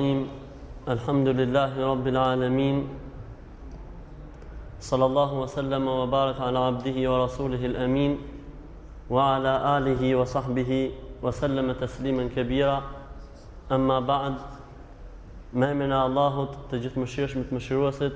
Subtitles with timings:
[0.00, 2.86] Alhamdulillahi Rabbil Alamin
[4.78, 8.16] Sallallahu wa sallam wa baraka ala abdihi wa rasulihi al-amin
[9.08, 12.80] Wa ala alihi wa sahbihi wa sallama tasliman kabira
[13.68, 14.38] Amma ba'd
[15.52, 18.14] Me emina Allahut të gjithë mëshirësh më të mëshiruasit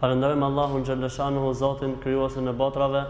[0.00, 3.04] Allahun gjëllëshanuhu zotin kryuasin e botrave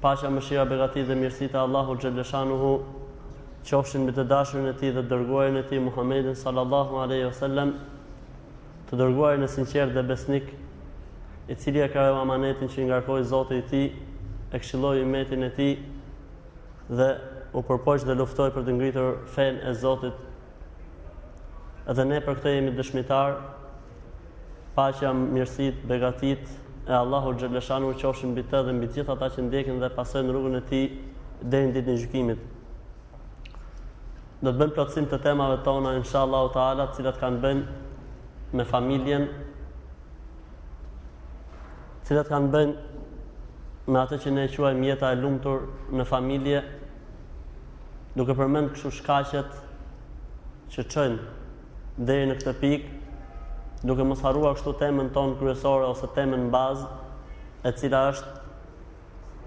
[0.00, 2.74] Pasha mëshira begati dhe mirësita Allahut gjëllëshanuhu
[3.70, 7.70] qofshin me të dashurin e tij dhe dërguarin e tij Muhammedin sallallahu alaihi wasallam,
[8.90, 10.50] të dërguarin e sinqertë dhe besnik,
[11.52, 13.86] i cili e ka rënë amanetin që ngarkoi Zoti i tij,
[14.52, 15.72] e këshilloi umetin e tij
[16.90, 17.08] dhe
[17.56, 20.16] u përpoq dhe luftoi për të ngritur fen e Zotit.
[21.90, 23.36] Edhe ne për këtë jemi dëshmitar.
[24.76, 29.80] Paqja, mirësitë, begatitë e Allahu xhaleshanu qofshin mbi të dhe mbi të ata që ndjekin
[29.82, 30.84] dhe pasojnë rrugën e tij
[31.50, 32.50] deri në ditën e gjykimit
[34.42, 37.60] do të bëjmë plotësim të temave tona inshallah taala, të cilat kanë bën
[38.58, 39.28] me familjen,
[42.02, 42.72] të cilat kanë bën
[43.86, 45.62] me atë që ne e quajmë jeta e lumtur
[45.94, 46.64] në familje,
[48.18, 49.54] duke përmend këto shkaqet
[50.74, 52.90] që çojnë deri në këtë pikë,
[53.86, 56.90] duke mos harruar kështu temën tonë kryesore ose temën bazë,
[57.68, 58.38] e cila është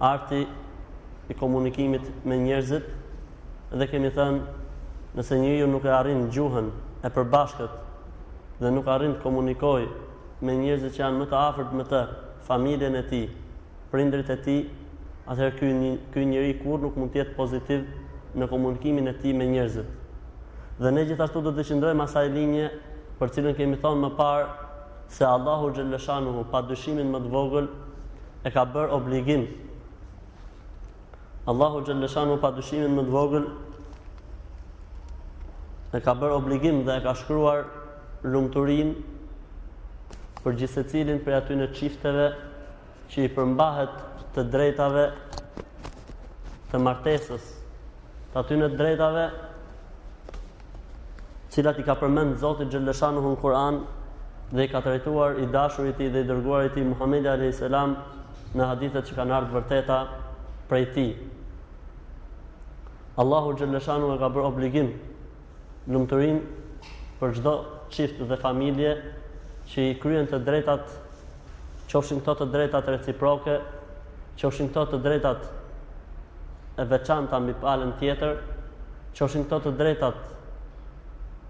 [0.07, 0.45] arti
[1.27, 2.87] i komunikimit me njerëzit
[3.75, 4.61] dhe kemi thënë
[5.15, 6.67] nëse ju nuk e arrin gjuhën
[7.01, 7.73] e përbashkët
[8.61, 9.83] dhe nuk arrin të komunikoj
[10.43, 12.01] me njëzë që janë më të afert më të
[12.47, 13.21] familjen e ti,
[13.91, 14.57] prindrit e ti,
[15.25, 15.55] atëherë
[16.11, 17.87] kjo njëri kur nuk mund tjetë pozitiv
[18.35, 19.87] në komunikimin e ti me njëzët.
[20.83, 22.67] Dhe ne gjithashtu do të qëndrojmë asaj linje
[23.19, 24.49] për cilën kemi thonë më parë
[25.15, 27.67] se Allahu Gjellëshanuhu pa dëshimin më të vogël
[28.45, 29.47] e ka bërë obligim
[31.51, 33.45] Allahu Gjellëshanu pa dëshimin më të vogël
[35.95, 37.61] dhe ka bërë obligim dhe ka shkruar
[38.33, 38.89] lumëturin
[40.43, 42.25] për gjithse cilin për aty në qifteve
[43.13, 43.93] që i përmbahet
[44.35, 45.05] të drejtave
[46.73, 47.45] të martesës,
[48.33, 49.23] të aty në drejtave
[51.55, 53.79] cilat i ka përmend Zotit Gjeldeshanu hun Kur'an
[54.51, 57.31] dhe i ka të rejtuar i dashur i ti dhe i dërguar i ti Muhammedi
[57.31, 57.63] A.S.
[58.55, 60.01] në hadithet që ka nartë vërteta
[60.69, 61.07] prej ti.
[63.23, 64.91] Allahu Gjeldeshanu e ka bërë obligim
[65.91, 66.37] lumëtërim
[67.19, 67.51] për gjdo
[67.93, 68.93] qift dhe familje
[69.71, 70.89] që i kryen të drejtat,
[71.89, 73.59] që ushin këto të drejtat reciproke,
[74.37, 75.45] që ushin këto të drejtat
[76.81, 78.33] e veçanta mbi palën tjetër,
[79.15, 80.19] që ushin këto të drejtat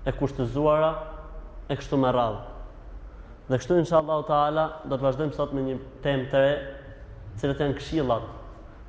[0.06, 0.91] e kushtëzuara,
[1.72, 2.53] e kështu me radhë.
[3.50, 4.44] Dhe kështu, insha Allah, ta
[4.90, 6.53] do të vazhdojmë sot me një tem të re,
[7.41, 8.28] cilët në këshillat,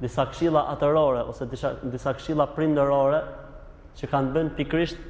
[0.02, 3.20] disa këshilla atërore, ose disa, disa këshilla prindërore,
[3.96, 5.00] që kanë bënë pikrisht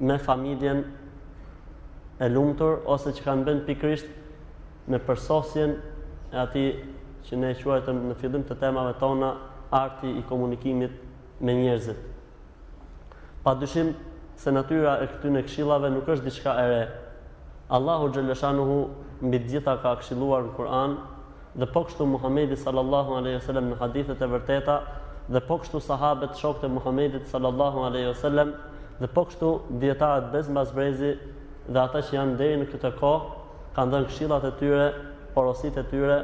[0.00, 0.84] me familjen
[2.22, 4.08] e lumtur ose që kanë bën pikrisht
[4.90, 5.76] me përsosjen
[6.32, 6.64] e ati
[7.24, 9.32] që ne e quajtëm në fillim të temave tona
[9.74, 10.98] arti i komunikimit
[11.40, 12.00] me njerëzit.
[13.44, 13.94] Pa dyshim
[14.38, 16.82] se natyra e këtyn e këshilave nuk është diçka e re.
[17.76, 18.76] Allahu Gjeleshanuhu
[19.24, 20.98] mbi gjitha ka këshiluar në Kur'an
[21.54, 24.78] dhe po kështu Muhammedi sallallahu alaihi wasallam në hadithet e vërteta
[25.32, 28.50] dhe po kështu sahabët shokët e Muhammedit sallallahu alaihi wasallam
[29.00, 29.48] dhe po kështu
[29.82, 33.26] dietarët bez mbas dhe ata që janë deri në këtë kohë
[33.74, 34.84] kanë dhënë këshillat e tyre,
[35.34, 36.18] porositë e tyre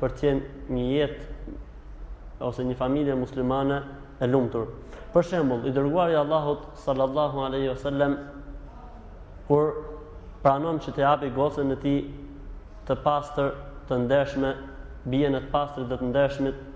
[0.00, 0.42] për të qenë
[0.76, 3.82] një jetë ose një familje muslimane
[4.20, 4.70] e lumtur.
[5.12, 8.16] Për shembull, i dërguari i Allahut sallallahu alaihi wasallam
[9.48, 9.74] kur
[10.42, 11.98] pranon që të japi gocën e tij
[12.88, 13.52] të pastër,
[13.88, 14.54] të ndershme,
[15.12, 16.70] bie në të pastrit dhe të ndershmit,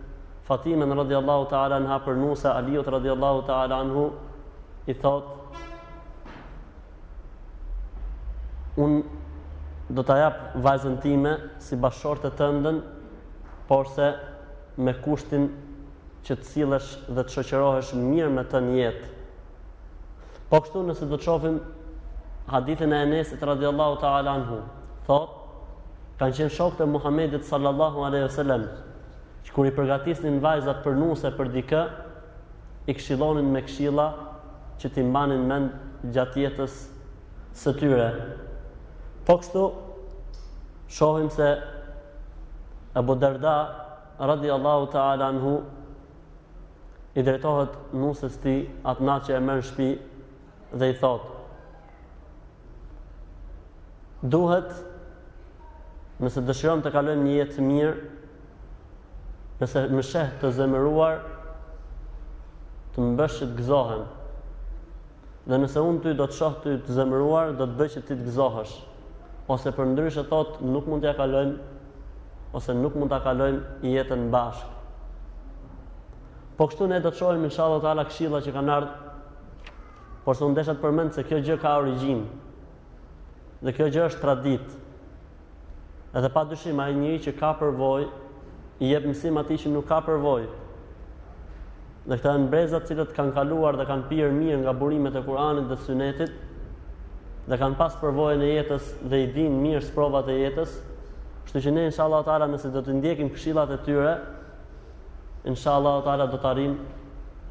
[0.48, 4.06] Fatime radhiyallahu ta'ala anha për nusa, Aliut radhiyallahu ta'ala anhu,
[4.88, 5.24] i thot
[8.74, 9.02] un
[9.88, 11.32] do ta jap vajzën time
[11.62, 12.78] si bashortë të tëndën
[13.68, 14.08] porse
[14.78, 15.48] me kushtin
[16.28, 19.10] që të cilësh dhe të shoqërohesh mirë me të njetë.
[20.48, 21.58] Po kështu nëse do të qofim
[22.52, 24.60] hadithin e Enesit radiallahu ta'ala anhu,
[25.08, 25.34] thot,
[26.20, 28.46] kanë qenë shok të Muhammedit sallallahu a.s.
[29.46, 31.82] që kur i përgatisnin vajzat për nuse për dikë,
[32.88, 34.06] i këshilonin me këshila,
[34.78, 36.74] që ti mbanin mend gjatë jetës
[37.58, 38.08] së tyre.
[39.26, 39.62] Po kështu,
[40.94, 41.48] shohim se
[42.96, 43.56] Abu Darda,
[44.30, 45.54] radi Allahu ta'ala në hu,
[47.18, 48.54] i drejtohet nusës ti
[48.90, 49.88] atë natë që e mërë shpi
[50.78, 51.32] dhe i thotë.
[54.34, 54.70] Duhet,
[56.22, 57.92] nëse dëshiron të kalën një jetë mirë,
[59.60, 61.18] nëse më shëhtë të zemëruar,
[62.94, 63.66] të më bëshë të
[65.48, 68.16] dhe nëse unë ty do të shohë ty të zemëruar, do të bëj që ti
[68.18, 68.74] të gëzohësh,
[69.54, 71.54] ose për ndrysh thotë nuk mund të jakalojmë,
[72.58, 74.68] ose nuk mund të akalojmë i jetën bashkë.
[76.60, 79.04] Po kështu ne do të shohëm inshallah shalot ala këshilla që kanë ardhur.
[80.24, 82.24] por s'u unë deshet përmendë se kjo gjë ka origjinë,
[83.64, 84.72] dhe kjo gjë është traditë,
[86.18, 88.04] edhe pa dyshim a i një që ka përvoj,
[88.82, 90.44] i jep mësim ati që nuk ka përvojë,
[92.08, 95.66] Dhe këta janë brezat cilët kanë kaluar dhe kanë pirë mirë nga burimet e Kur'anit
[95.68, 96.30] dhe Sunetit
[97.52, 100.72] dhe kanë pas përvojën e jetës dhe i dinë mirë sprovat e jetës.
[101.44, 104.14] Kështu që ne inshallah taala nëse do të ndjekim këshillat e tyre,
[105.52, 106.78] inshallah taala do të arim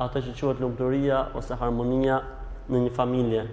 [0.07, 2.17] atë që quhet lumturia ose harmonia
[2.73, 3.45] në një familje.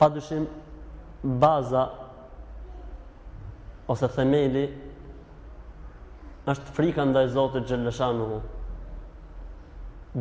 [0.00, 0.48] Padyshim
[1.44, 1.84] baza
[3.92, 4.66] ose themeli
[6.50, 8.34] është frika ndaj Zotit Xhelashanuh.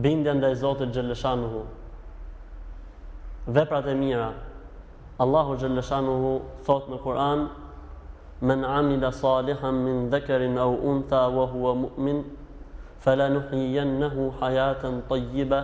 [0.05, 1.57] Bindja ndaj Zotit Xhelashanuh.
[3.57, 4.29] Veprat e mira.
[5.23, 6.23] Allahu Xhelashanuh
[6.65, 7.39] thot në Kur'an:
[8.47, 12.23] "Men amila salihan min dhakarin aw unta wa huwa mu'min,
[13.03, 15.61] fala nuhyiyannahu hayatan tayyiba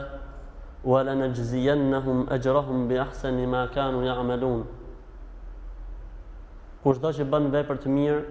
[0.84, 4.62] wa lanajziyannahum ajrahum bi ahsani ma kanu ya'malun."
[6.86, 8.22] Kushdo që bën veprë të mirë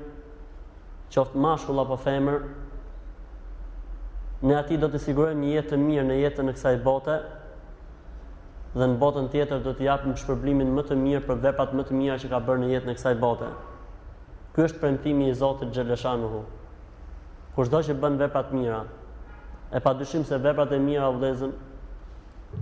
[1.11, 2.37] qoftë mashkull apo femër,
[4.47, 7.17] ne ati do të sigurojmë një jetë të mirë në jetën e kësaj bote
[8.73, 11.99] dhe në botën tjetër do të japim shpërblimin më të mirë për veprat më të
[11.99, 13.49] mira që ka bërë në jetën e kësaj bote.
[14.55, 16.45] Ky është premtimi i Zotit Xheleshanuhu.
[17.57, 18.81] Kushdo që bën vepra të mira,
[19.75, 21.53] e pa dyshim se veprat e mira vëllëzën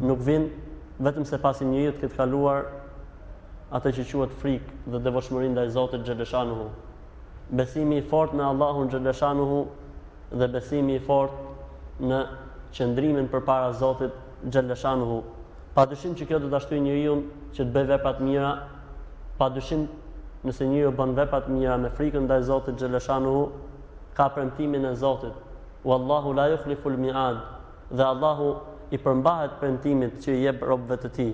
[0.08, 2.64] nuk vijnë vetëm se pasi një jetë këtë kaluar
[3.76, 6.70] atë që quhet frikë dhe devotshmëri ndaj Zotit Xheleshanuhu
[7.52, 9.60] besimi i fort në Allahun Gjëleshanuhu
[10.36, 12.18] dhe besimi i fort në
[12.76, 14.12] qëndrimin për para Zotit
[14.52, 15.20] Gjëleshanuhu.
[15.74, 17.14] Pa që kjo do ta një njeriu
[17.54, 18.50] që të bëj vepat mira,
[19.38, 23.42] pa nëse një rion bën vepat mira me frikën dhe Zotit Gjëleshanuhu,
[24.14, 25.32] ka premtimin e Zotit.
[25.84, 27.38] Wallahu la yukhliful fulmi ad,
[27.90, 28.54] dhe Allahu
[28.94, 31.28] i përmbahet premtimit që i jebë robëve të ti.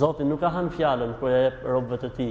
[0.00, 2.28] Zotit nuk ka hanë fjallën kërë e jebë robëve të ti,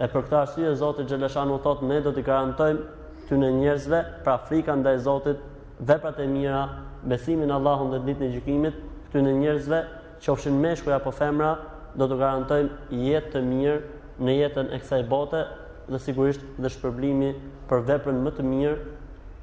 [0.00, 3.98] E për këtë arsye Zoti Xheleshanu u thot ne do t'i garantojmë ty në njerëzve
[4.24, 5.42] pra frika ndaj Zotit,
[5.86, 6.62] veprat e mira,
[7.04, 8.78] besimin Allahun dhe ditën e gjykimit,
[9.12, 9.80] ty në njerëzve,
[10.24, 11.50] qofshin meshkuj apo femra,
[11.94, 13.78] do të garantojmë jetë të mirë
[14.24, 15.44] në jetën e kësaj bote
[15.90, 17.30] dhe sigurisht dhe shpërblimi
[17.70, 18.76] për veprën më të mirë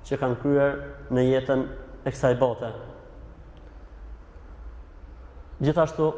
[0.09, 0.77] që kanë kryer
[1.13, 1.65] në jetën
[2.07, 2.73] e kësaj bote.
[5.61, 6.09] Gjithashtu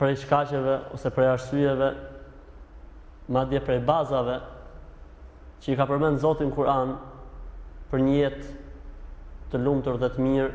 [0.00, 1.92] për shkaqeve ose për arsyeve
[3.28, 4.38] ma dje prej bazave
[5.64, 6.94] që i ka përmend Zotin Kur'an
[7.92, 8.50] për një jetë
[9.52, 10.50] të lumë dhe të mirë,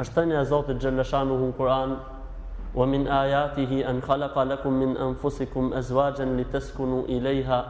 [0.00, 1.96] është të një Zotit Gjellëshanu hun Kur'an,
[2.76, 7.60] wa min ajatihi an khalaqa lakum min anfusikum azwajan li i ilayha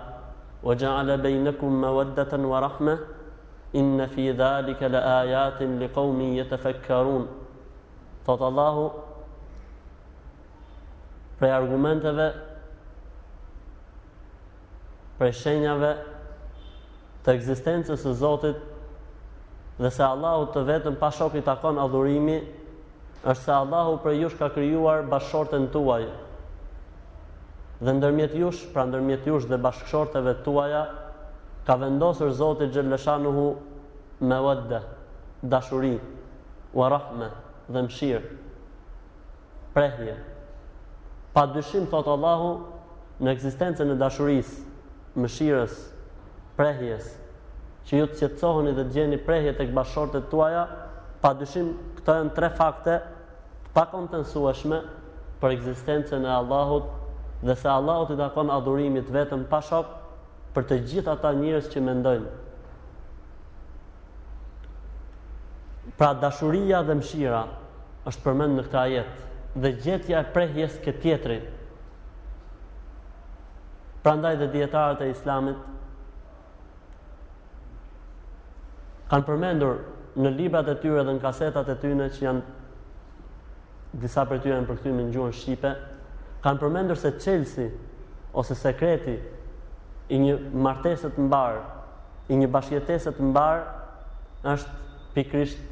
[0.62, 2.98] wa ja'ala baynakum mawaddatan wa rahma
[3.72, 7.26] inna fi dhalika la ajatin li qaumin yatafakkarun
[8.24, 8.90] fa tallahu
[11.38, 12.45] prej argumenteve
[15.18, 15.94] prej shenjave
[17.24, 18.58] të ekzistencës së Zotit
[19.80, 22.38] dhe se Allahu të vetëm pa shok i takon adhurimi,
[23.24, 26.06] është se Allahu për jush ka krijuar bashkëshortën tuaj.
[27.84, 30.84] Dhe ndërmjet jush, pra ndërmjet jush dhe bashkëshorteve tuaja,
[31.66, 33.46] ka vendosur Zoti xhellahu
[34.20, 34.80] me wadda,
[35.42, 35.96] dashuri,
[36.74, 37.28] wa rahme,
[37.68, 38.36] dhe mshirë,
[39.74, 40.14] prehje.
[41.34, 42.52] Pa dyshim, thot Allahu,
[43.20, 44.60] në eksistencën e dashurisë,
[45.16, 45.74] mëshirës,
[46.58, 47.06] prehjes,
[47.88, 50.62] që ju të qetësoheni dhe të gjeni prehje tek bashortet tuaja,
[51.24, 52.96] padyshim këto janë tre fakte
[53.66, 54.80] të pakontensueshme
[55.40, 56.90] për ekzistencën e Allahut
[57.44, 59.90] dhe se Allahu i takon adhurimit vetëm pa shok
[60.56, 62.34] për të gjithë ata njerëz që mendojnë.
[65.96, 67.44] Pra dashuria dhe mëshira
[68.10, 69.22] është përmend në këtë ajet
[69.64, 71.52] dhe gjetja e prehjes këtë tjetrit
[74.06, 75.56] prandaj dhe dietarët e islamit
[79.10, 79.80] kanë përmendur
[80.22, 84.68] në librat e tyre dhe në kasetat e tyre që janë disa prej tyre në
[84.70, 85.72] përkthim në gjuhën shqipe
[86.46, 87.66] kanë përmendur se qelsi
[88.44, 89.16] ose sekreti
[90.14, 91.58] i një martese të mbar
[92.30, 93.64] i një bashkjeteset të mbar
[94.54, 94.82] është
[95.16, 95.64] pikrisht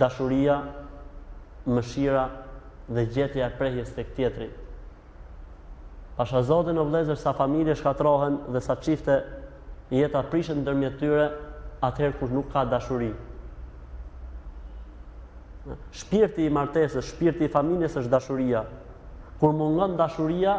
[0.00, 0.60] dashuria,
[1.74, 2.28] mëshira
[2.92, 4.50] dhe gjetja e prehjes tek tjetri
[6.20, 9.14] Pasha Zotin o vlezër sa familje shkatrohen dhe sa qifte
[9.88, 11.22] jetat prishet në dërmjet tyre
[11.88, 13.08] atëherë kur nuk ka dashuri.
[15.96, 18.60] Shpirti i martesës, shpirti i familjes është dashuria.
[19.40, 20.58] Kur mungon dashuria,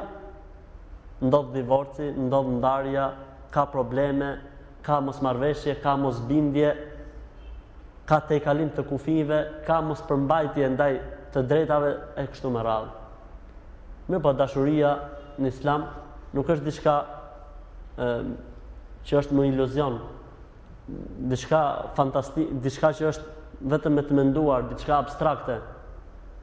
[1.22, 3.06] ndodhë divorci, ndodhë ndarja,
[3.53, 4.32] ka probleme,
[4.86, 6.74] ka mos marveshje, ka mos bindje,
[8.10, 10.98] ka te kalim të kufive, ka mos përmbajtje ndaj
[11.36, 13.10] të drejtave e kështu më radhë.
[14.10, 14.96] Mirë pa po, dashuria,
[15.40, 15.86] në islam
[16.36, 16.96] nuk është diçka
[18.02, 18.10] ë
[19.08, 19.96] që është një iluzion,
[21.32, 21.62] diçka
[21.98, 25.58] fantastik, diçka që është vetëm me të menduar, diçka abstrakte.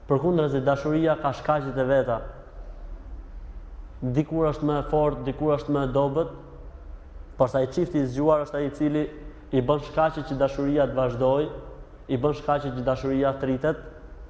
[0.09, 2.19] Përkundër se dashuria ka shkaqjet e veta.
[4.15, 6.31] Dikur është më e fortë, dikur është më e dobët,
[7.39, 9.05] por sa i çifti i zgjuar është ai i cili
[9.57, 11.51] i bën shkaqje që dashuria të vazhdojë,
[12.11, 13.83] i bën shkaqje që dashuria të rritet,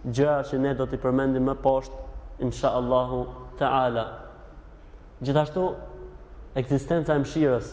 [0.05, 2.07] gjëra që ne do t'i përmendim më poshtë
[2.49, 3.23] inshallahu
[3.59, 4.05] taala.
[5.23, 5.63] Gjithashtu
[6.59, 7.73] ekzistenca e mëshirës.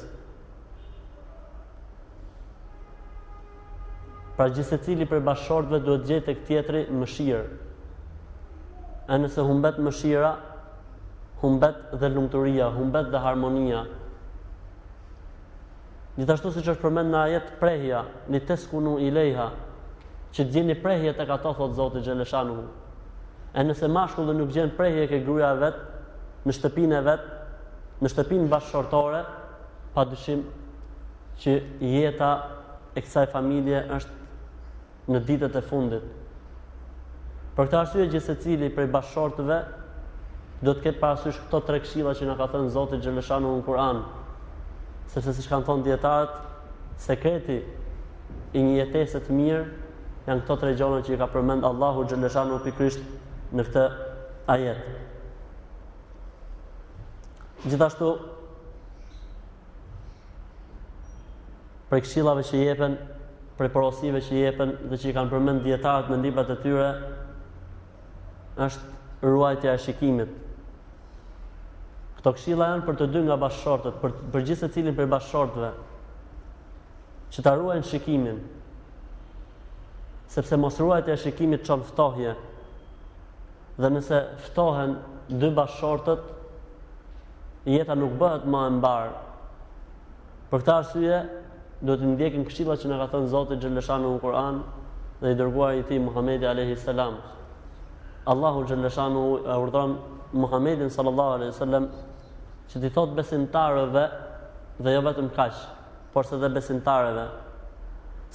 [4.36, 7.44] Pra gjithë se cili për bashkëshortëve duhet gjithë e këtjetëri mëshirë.
[9.06, 10.32] E nëse humbet mëshira,
[11.44, 13.86] humbet dhe lumëturia, humbet dhe harmonia.
[16.18, 18.02] Gjithashtu si që është përmend në ajet prehja,
[18.34, 19.48] një tesku në i lejha,
[20.36, 22.58] që të gjeni prehje të ka thot, thotë Zotë i Gjeleshanu.
[23.56, 25.92] E nëse mashku dhe nuk gjenë e këtë gruja vetë,
[26.46, 27.24] në shtëpinë e vet,
[28.04, 29.22] në shtëpinë bashkëshortore,
[29.96, 30.42] pa dyshim
[31.42, 32.28] që jeta
[32.98, 36.06] e kësaj familje është në ditët e fundit.
[37.56, 39.58] Për këtë arsye gjithë cili prej bashkëshortëve
[40.66, 44.04] do të ketë parasysh këto tre këshilla që na ka thënë Zoti xhaleshanu në Kur'an,
[45.12, 46.38] sepse siç kanë thënë dietarët,
[47.04, 47.58] sekreti
[48.56, 49.66] i një jetese të mirë
[50.28, 53.02] janë këto tre gjëra që i ka përmend Allahu xhaleshanu pikrisht
[53.56, 53.88] në këtë
[54.56, 54.94] ajet.
[57.66, 58.08] Gjithashtu
[61.90, 62.98] për këshillave që jepen,
[63.58, 66.90] për porosive që jepen dhe që i kanë përmend dietarët në librat e tyre
[68.68, 70.36] është ruajtja e shikimit.
[72.20, 75.72] Këto këshilla janë për të dy nga bashkëshortët, për për gjithë secilin për bashkëshortëve
[77.34, 78.42] që ta ruajnë shikimin.
[80.36, 82.36] Sepse mos ruajtja e shikimit çon ftohje.
[83.82, 84.98] Dhe nëse ftohen
[85.42, 86.32] dy bashkëshortët,
[87.66, 89.08] jeta nuk bëhet më e mbar.
[90.52, 91.20] Për këtë arsye,
[91.86, 94.60] do të ndjekim këshillat që na ka thënë Zoti xhaleshan në Kur'an
[95.22, 97.18] dhe i dërguar i tij Muhamedi alayhi salam.
[98.32, 99.96] Allahu xhaleshan u urdhëron
[100.42, 101.86] Muhamedit sallallahu alaihi wasallam
[102.70, 104.06] që ti thot besimtarëve
[104.84, 105.60] dhe jo vetëm kaq,
[106.14, 107.26] por edhe besimtarëve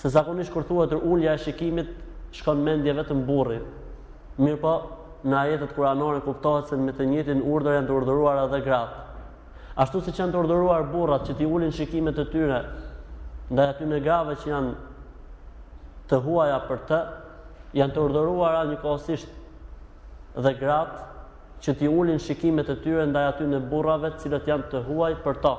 [0.00, 1.90] se zakonisht kur thuhet ulja e shikimit
[2.32, 3.58] shkon mendje vetëm burri.
[4.38, 4.74] Mirpo
[5.28, 9.08] në ajetet kuranore kuptohet se me të njëjtin urdhër janë të edhe gratë.
[9.78, 12.56] Ashtu si që janë të orderuar burrat që ti ulin shikimet e tyre
[13.50, 14.72] ndaj aty me grave që janë
[16.10, 16.98] të huaja për të,
[17.78, 20.96] janë të orderuar a një kohësisht dhe grat
[21.62, 25.12] që ti ulin shikimet e tyre ndaj aty në burrave që cilët janë të huaj
[25.26, 25.52] për të.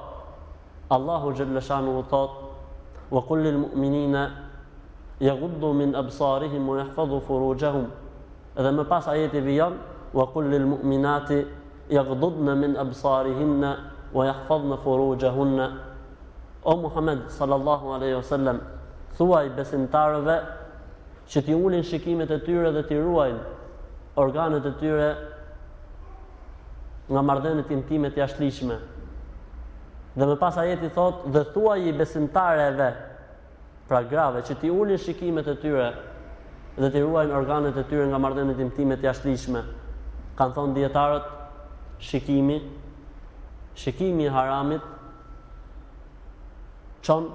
[0.96, 2.50] Allahu Gjellëshanu u thotë,
[3.15, 4.25] wa kullil mu'minina,
[5.24, 7.86] ja guddu min ebsarihim wa jahfadhu furujahum
[8.58, 9.77] dhe edhe pas ajeti vijan,
[10.13, 11.44] wa kullil mu'minati,
[11.94, 13.60] ja min ebsarihim
[14.13, 15.75] ويحفظن فروجهن
[16.65, 18.60] او محمد صلى الله عليه وسلم
[19.20, 20.38] thuaj besimtarëve
[21.27, 23.38] që t'i ulin shikimet e tyre dhe t'i ruajn
[24.15, 25.10] organet e tyre
[27.12, 28.74] nga mardhenit intime t'i
[30.15, 31.94] Dhe me pas ajeti thot, dhe thuaj i
[33.88, 35.89] pra grave, që t'i ulin shikimet e tyre
[36.82, 39.62] dhe t'i ruajn organet e tyre nga mardhenit intime t'i ashtlishme.
[40.36, 41.24] Kanë thonë djetarët,
[42.00, 42.58] shikimi
[43.75, 44.82] shikimi i haramit
[47.06, 47.25] çon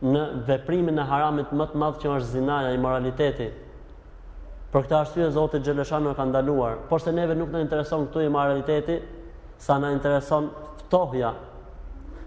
[0.00, 3.50] në veprimin e haramit më të madh që është zinaja, imoraliteti.
[4.72, 8.22] Për këtë arsye Zoti Xheleshan nuk ka ndaluar, por se neve nuk na intereson këtu
[8.28, 8.96] imoraliteti,
[9.60, 10.46] sa na intereson
[10.80, 11.34] ftohja.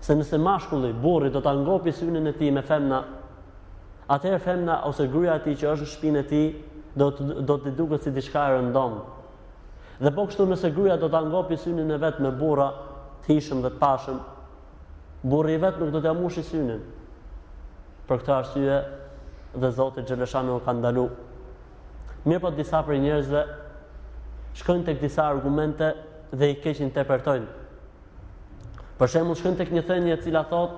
[0.04, 3.02] Se nëse mashkulli, burri do ta ngopi synin e tij me femna,
[4.12, 6.46] atëherë femna ose gruaja e tij që është në shpinën e tij
[7.00, 9.00] do të do të duket si diçka e rëndom,
[10.04, 12.66] Dhe po kështu nëse gruja do të angopi synin e vetë me bura,
[13.24, 14.18] të hishëm dhe të pashëm,
[15.32, 16.82] burë i vetë nuk do të jamush i synin.
[18.10, 18.80] Për këta arsye
[19.64, 21.06] dhe Zoti i Gjeleshanu ka kanë dalu.
[22.28, 23.46] Mirë po të disa për njerëzve,
[24.64, 25.94] shkojnë të këtë disa argumente
[26.36, 27.06] dhe i keqin të
[28.98, 30.76] Për shembull shkojnë tek të këtë një thënie e cila thotë,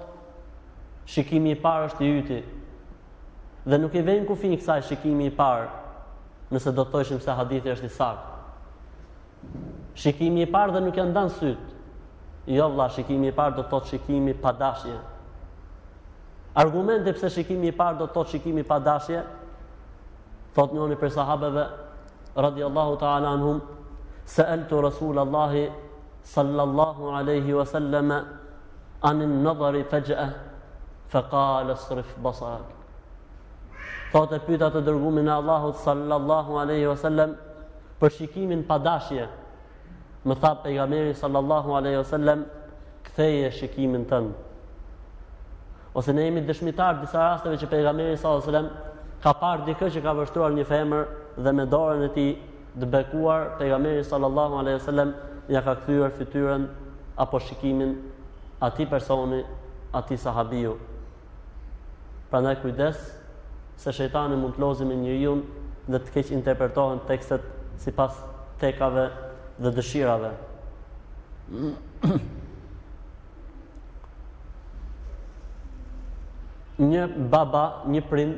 [1.12, 2.38] shikimi i parë është i yti.
[3.68, 5.68] Dhe nuk i vejmë ku finë kësaj shikimi i parë,
[6.56, 8.35] nëse do të thoshim se hadithi është i saktë.
[9.98, 11.72] Shikimi i parë dhe nuk janë ndan syt.
[12.52, 14.96] Jo vëlla, shikimi i parë do të thotë shikimi pa dashje.
[16.64, 19.22] Argumenti pse shikimi i parë do të thotë shikimi pa dashje,
[20.56, 21.64] thotë njëri prej sahabeve
[22.46, 23.60] radiallahu ta'ala anhum,
[24.36, 25.54] sa'altu Rasulullah
[26.36, 28.24] sallallahu alaihi wasallam an
[29.22, 30.30] an-nadhari faj'a
[31.08, 32.70] fa qala asrif basarak.
[34.14, 37.34] Thotë pyeta të dërguimin e Allahut sallallahu alaihi wasallam,
[38.02, 39.28] për shikimin pa dashje.
[40.26, 42.46] Më tha pejgamberi sallallahu alaihi wasallam,
[43.06, 44.32] ktheje shikimin tënd.
[45.96, 50.02] Ose ne jemi dëshmitar disa rasteve që pejgamberi sallallahu alaihi wasallam ka parë dikë që
[50.04, 51.06] ka vështruar një femër
[51.46, 52.32] dhe me dorën e tij
[52.80, 55.14] të bekuar pejgamberi sallallahu alaihi wasallam
[55.54, 56.64] ja ka kthyer fytyrën
[57.24, 57.94] apo shikimin
[58.66, 59.42] atij personi,
[59.98, 60.74] atij sahabiu.
[62.32, 62.98] Prandaj kujdes
[63.80, 65.38] se shejtani mund të lozi me njeriu
[65.92, 67.44] dhe të keq interpretohen tekstet
[67.78, 68.12] si pas
[68.60, 69.10] tekave
[69.60, 70.32] dhe dëshirave.
[76.78, 78.34] një baba, një prim,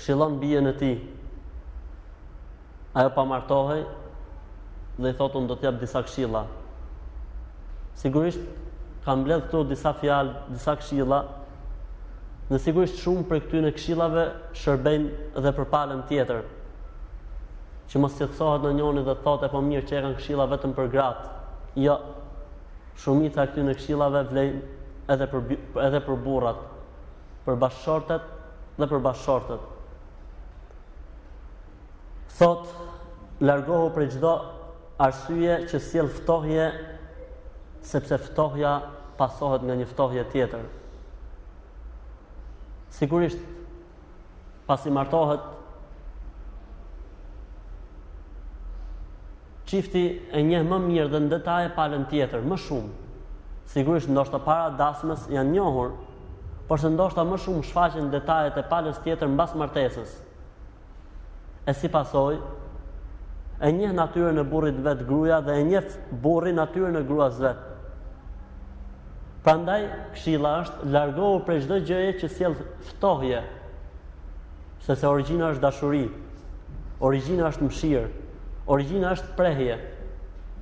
[0.00, 0.92] këshilon bje në ti.
[2.96, 3.82] Ajo pa martohej
[5.00, 6.42] dhe i thotë unë do t'jap disa këshila.
[8.00, 8.42] Sigurisht,
[9.04, 11.20] kam bledhë këtu disa fjalë, disa këshila,
[12.52, 14.24] në sigurisht shumë për këtyne këshilave
[14.60, 15.08] shërbejnë
[15.44, 16.42] dhe përpalem tjetër
[17.92, 20.46] që mos të thësohet në njoni dhe të thote po mirë që e kanë këshilla
[20.48, 21.26] vetëm për gratë.
[21.84, 21.96] Jo,
[23.02, 24.62] shumit a këty në këshillave vlejnë
[25.12, 25.26] edhe,
[25.84, 26.62] edhe për burat,
[27.44, 28.30] për bashkëshortet
[28.80, 29.68] dhe për bashkëshortet.
[32.32, 32.72] Thot,
[33.44, 34.32] largohu për gjdo
[35.04, 36.70] arsye që s'jel ftohje,
[37.92, 38.78] sepse ftohja
[39.20, 40.64] pasohet nga një ftohje tjetër.
[42.96, 43.44] Sigurisht,
[44.68, 45.50] pasi martohet,
[49.72, 52.90] Çifti e njeh më mirë dhe në detaje palën tjetër, më shumë.
[53.72, 55.94] Sigurisht ndoshta para dasmës janë njohur,
[56.68, 60.12] por se ndoshta më shumë shfaqen detajet e palës tjetër mbas martesës.
[61.64, 62.36] E si pasoi,
[63.64, 65.88] e njeh natyrën e burrit vet gruaja dhe e njeh
[66.26, 67.64] burrin natyrën e gruas vet.
[69.44, 69.86] Prandaj
[70.18, 72.58] këshilla është largohu prej çdo gjëje që sjell
[72.90, 73.40] ftohje,
[74.84, 76.04] sepse origjina është dashuri,
[77.06, 78.10] origjina është mëshirë.
[78.66, 79.76] Origjina është prehje.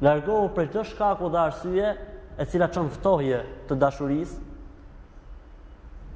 [0.00, 1.90] Largohu për të shkaku dhe arsye
[2.40, 4.38] e cila çon ftohje të dashurisë,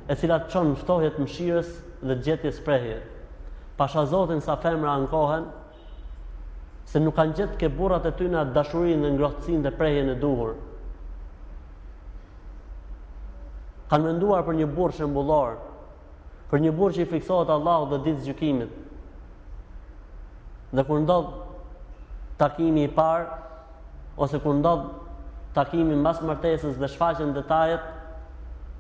[0.09, 3.03] e cila çon ftohje të mëshirës dhe gjetjes prehje.
[3.77, 5.45] Pasha Zotin sa femra ankohen
[6.89, 10.17] se nuk kanë gjetë ke burrat e ty në dashurinë dhe ngrohtësinë dhe prehjen e
[10.21, 10.55] duhur.
[13.93, 15.59] Kanë menduar për një burrë shembullor,
[16.51, 18.73] për një burrë që i friksohet Allah dhe ditës gjykimit.
[20.75, 21.33] Dhe kur ndodh
[22.39, 23.27] takimi i parë
[24.17, 24.89] ose kur ndodh
[25.55, 27.83] takimi mbas martesës dhe shfaqen detajet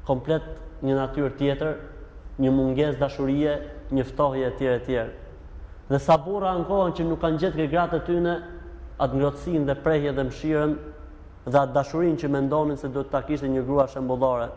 [0.07, 0.45] komplet
[0.85, 1.77] një natyrë tjetër,
[2.43, 3.53] një mungesë dashurie,
[3.95, 5.13] një ftohje e tjera e
[5.89, 8.35] Dhe sa burra në kohën që nuk kanë gjetë gratë të tyne,
[9.01, 10.75] atë ngrotësin dhe prehje dhe mshiren
[11.47, 14.51] dhe atë dashurin që mendonin se do të takishtë një grua shembullore,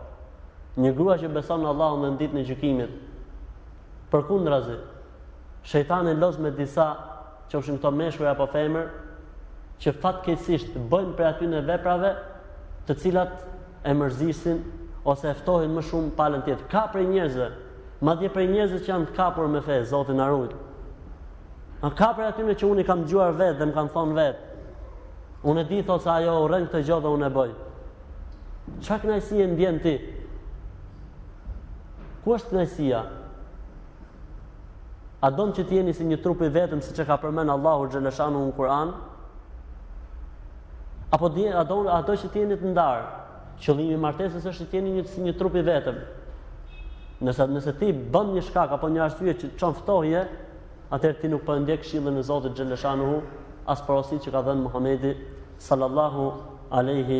[0.78, 2.90] Një grua që beson Allah në ditë në gjykimit.
[4.12, 4.76] Për kundra zi,
[5.72, 6.86] shëjtani los me disa
[7.52, 8.88] që është në këto meshkuj apo femër,
[9.80, 12.10] që fatkeqësisht bëjnë për aty në veprave
[12.88, 13.44] të cilat
[13.88, 14.64] e mërzisin
[15.08, 16.66] ose eftohin më shumë palën tjetë.
[16.72, 17.50] Ka për njerëzve,
[18.06, 20.56] ma dje për njëzë që janë të kapur me fe, Zotin Arujt.
[21.84, 24.18] Ma ka për aty në që unë i kam gjuar vetë dhe më kam thonë
[24.20, 24.60] vetë.
[25.48, 27.56] Unë e di thotë se ajo rënë këtë gjë dhe unë e bëjë.
[28.88, 29.94] Qa kënajsi e ndjen ti?
[32.26, 33.04] Ku është kënajsia?
[35.28, 38.52] A donë që t'jeni si një trupi vetëm se që ka përmenë Allahu Gjeleshanu në
[38.56, 38.94] Kur'an?
[41.16, 43.02] Apo dhe, a donë ato që t'jeni të ndarë?
[43.64, 45.98] Qëllimi martesës është që t'jeni një si një trupi vetëm.
[47.28, 50.22] Nëse, nëse ti bënd një shkak apo një ashtuje që që nëftohje,
[50.96, 53.20] atër ti nuk përëndje po këshilën në Zotit Gjeleshanu hu,
[53.74, 55.12] asë përosi që ka dhenë Muhamedi
[55.70, 56.30] sallallahu
[56.80, 57.20] aleyhi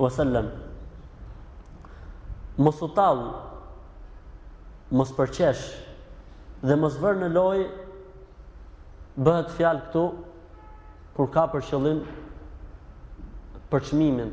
[0.00, 0.48] vësallem.
[2.56, 3.32] Mosutallë,
[4.94, 5.83] mos përqeshë,
[6.64, 7.58] dhe mos vër në loj
[9.26, 10.04] bëhet fjalë këtu
[11.16, 11.98] kur ka për qëllim
[13.72, 14.30] për çmimin.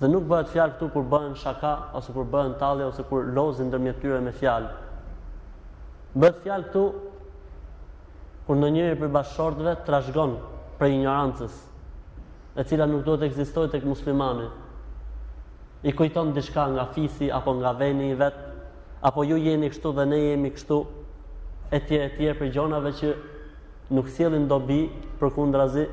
[0.00, 3.70] Dhe nuk bëhet fjalë këtu kur bëhen shaka ose kur bëhen tallje ose kur lozin
[3.70, 4.72] ndërmjet tyre me fjalë.
[6.16, 6.84] Bëhet fjalë këtu
[8.48, 10.36] kur në njëri për bashkëshortëve të rashgon
[10.80, 11.54] për ignorancës,
[12.60, 14.50] e cila nuk do të eksistoj të këtë muslimani.
[15.86, 18.55] I kujton diçka dishka nga fisi apo nga veni i vetë,
[19.06, 20.76] apo ju jeni kështu dhe ne jemi kështu
[21.70, 23.12] e tje e tje për gjonave që
[23.94, 24.82] nuk sielin dobi
[25.20, 25.86] për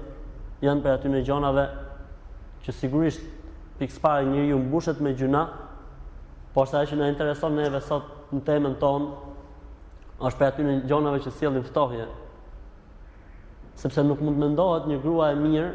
[0.63, 1.63] janë për aty në gjonave
[2.63, 3.23] që sigurisht
[3.79, 5.41] pikës pare njeriu ju mbushet me gjuna
[6.55, 9.09] por sa që në intereson neve sot në temën ton
[10.23, 12.07] është për aty në gjonave që sielin ftohje
[13.81, 15.67] sepse nuk mund me ndohet një grua e mirë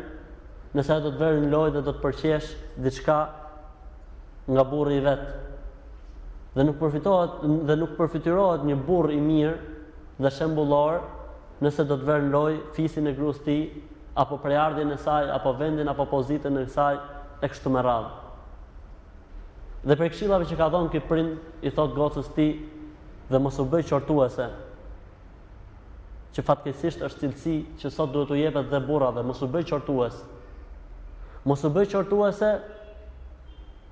[0.79, 2.51] nëse ajo do të vërë në lojë dhe do të përqesh
[2.87, 3.21] diçka
[4.55, 5.48] nga burri i vetë
[6.57, 9.57] dhe nuk përfitohet dhe nuk përfitirohet një burr i mirë
[10.23, 11.01] dhe shembullor
[11.63, 13.65] nëse do të vër në lojë fisin e gruas tij
[14.19, 16.97] apo prejardhjen e saj apo vendin apo pozitën e saj
[17.45, 18.13] e kështu me radhë.
[19.87, 22.53] Dhe për këshillave që ka dhënë ky prind i thot gocës tij
[23.31, 24.49] dhe mos u bëj qortuese.
[26.35, 30.17] Që fatkeqësisht është cilësi që sot duhet u jepet dhe burrave, mos u bëj qortues.
[31.47, 32.51] Mos u bëj qortuese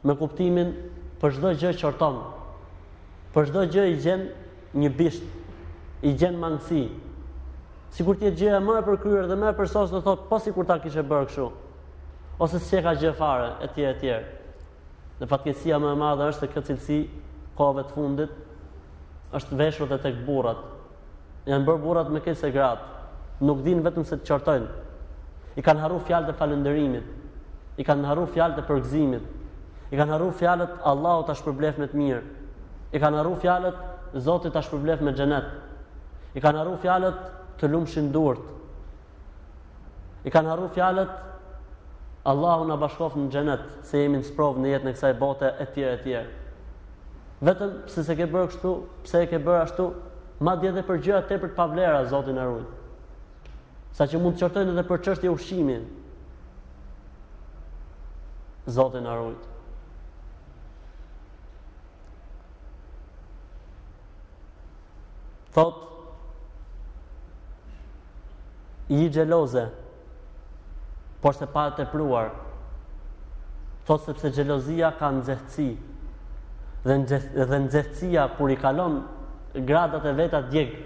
[0.06, 0.74] me kuptimin
[1.20, 2.18] për çdo gjë qorton,
[3.36, 4.22] Për çdo gjë i gjen
[4.80, 5.24] një bisht,
[6.08, 6.86] i gjen mangësi.
[7.92, 10.64] Sikur gjë e gjëja më e përkryer dhe më e përsosur do thotë po kur
[10.70, 11.48] ta kishe bërë kështu.
[12.40, 14.14] Ose s'e ka gjë fare etj etj.
[15.20, 17.00] Në fatkeqësia më e madhe është se këtë cilësi
[17.56, 18.32] Kove të fundit
[19.36, 20.58] është veshur edhe tek burrat.
[21.48, 22.80] Janë bërë burrat me këse grat,
[23.40, 24.66] nuk dinë vetëm se të qartojnë
[25.60, 27.06] I kanë harruar fjalët e falënderimit,
[27.80, 29.30] i kanë harruar fjalët e përgëzimit,
[29.92, 32.24] i kanë harruar fjalët Allahu ta shpërblef me të mirë.
[32.96, 33.80] I kanë arru fjalët
[34.24, 35.48] Zotit ta shpërblef me xhenet.
[36.38, 37.16] I kanë arru fjalët
[37.60, 38.44] të lumshin durt.
[40.24, 41.10] I kanë arru fjalët
[42.32, 45.66] Allahu na bashkof në xhenet, se jemi në sprovë në jetën e kësaj bote e
[45.74, 46.30] tjera e tjera.
[47.44, 48.72] Vetëm pse se ke bërë kështu,
[49.04, 49.88] pse e ke bërë ashtu,
[50.48, 52.64] madje edhe për gjëra tepër të pavlera Zoti na ruaj.
[53.96, 55.76] Sa që mund të qërtojnë edhe për çështje ushqimi.
[58.80, 59.36] Zoti na ruaj.
[65.56, 65.74] Thot
[68.88, 69.64] i gjeloze
[71.24, 72.28] por se pa të pruar
[73.88, 75.68] thot sepse gjelozia ka në gjehci
[76.86, 79.00] dhe nxehtësia kur i kalon
[79.66, 80.76] gradat e vetat djeg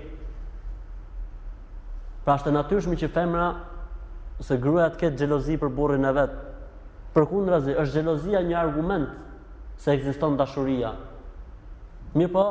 [2.24, 3.50] pra shte natyrshmi që femra
[4.46, 6.38] se gruja të ketë gjelozi për burrin e vet
[7.16, 7.26] për
[7.58, 9.10] është gjelozia një argument
[9.82, 10.94] se eksiston dashuria
[12.20, 12.46] mirë po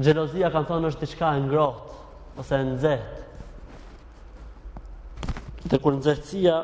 [0.00, 3.16] Gjelozia kanë thonë është diçka e ngrohtë ose e nxehtë.
[5.68, 6.54] Dhe kur nxehtësia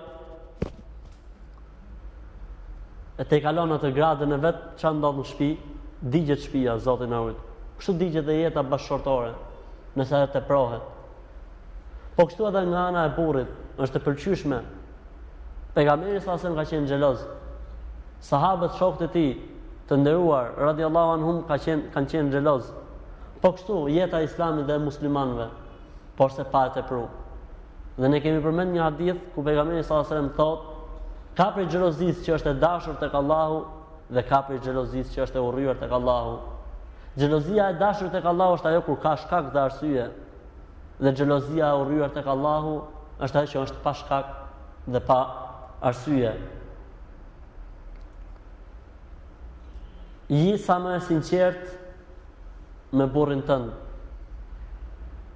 [3.20, 5.50] e te kalon atë gradën e vet, çfarë ndodh në shtëpi?
[6.14, 7.44] Digjet shtëpia Zoti na urit.
[7.78, 9.34] Kështu digjet dhe jeta bashkëshortore,
[9.98, 10.86] nëse ajo teprohet.
[12.16, 14.62] Po kështu edhe nga ana e burrit, është e pëlqyeshme.
[15.76, 17.26] Pejgamberi sa sen ka qenë xheloz.
[18.28, 19.32] Sahabët shokët e tij,
[19.90, 22.72] të nderuar radiallahu anhum ka qenë kanë qenë xheloz.
[23.40, 25.48] Po kështu, jeta islamit dhe muslimanve,
[26.18, 27.04] por se pa e të pru.
[27.98, 30.76] Dhe ne kemi përmend një hadith ku pejgamberi i sallallahu thot thotë,
[31.38, 33.60] ka për xhelozis që është e dashur tek Allahu
[34.14, 36.34] dhe ka për xhelozis që është e urryer tek Allahu.
[37.18, 40.08] Xhelozia e dashur tek Allahu është ajo kur ka shkak dhe arsye.
[41.02, 42.74] Dhe xhelozia e urryer tek Allahu
[43.24, 44.30] është ajo që është pa shkak
[44.94, 45.20] dhe pa
[45.90, 46.34] arsye.
[50.28, 51.76] Ji sa më e sinqertë
[52.92, 53.72] me burrin tënd.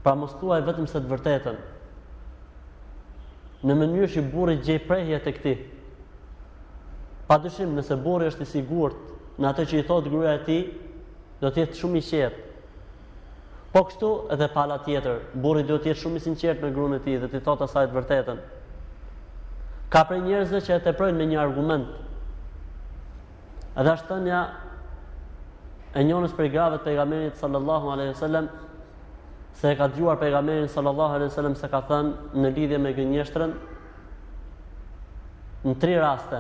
[0.03, 1.59] Pra mos thuaj vetëm se të vërtetën.
[3.63, 5.53] Në mënyrë që burri gjej prehje tek këti.
[7.29, 10.63] Pa nëse burri është i sigurt në atë që i thotë gruaja e tij,
[11.43, 12.41] do të jetë shumë i qetë.
[13.73, 17.01] Po kështu edhe pala tjetër, burri do të jetë shumë i sinqert me gruan e
[17.05, 18.43] tij dhe t'i thot asaj të vërtetën.
[19.93, 21.89] Ka për njerëzve që e teprojnë me një argument.
[23.79, 24.43] Edhe ashtë të një
[25.95, 28.47] e njënës për grave të pejgamerit sallallahu alaihi sallam
[29.59, 33.51] se e ka djuar pejgamerit sallallahu alaihi sallam se ka thënë në lidhje me gënjështrën
[35.69, 36.39] në tri raste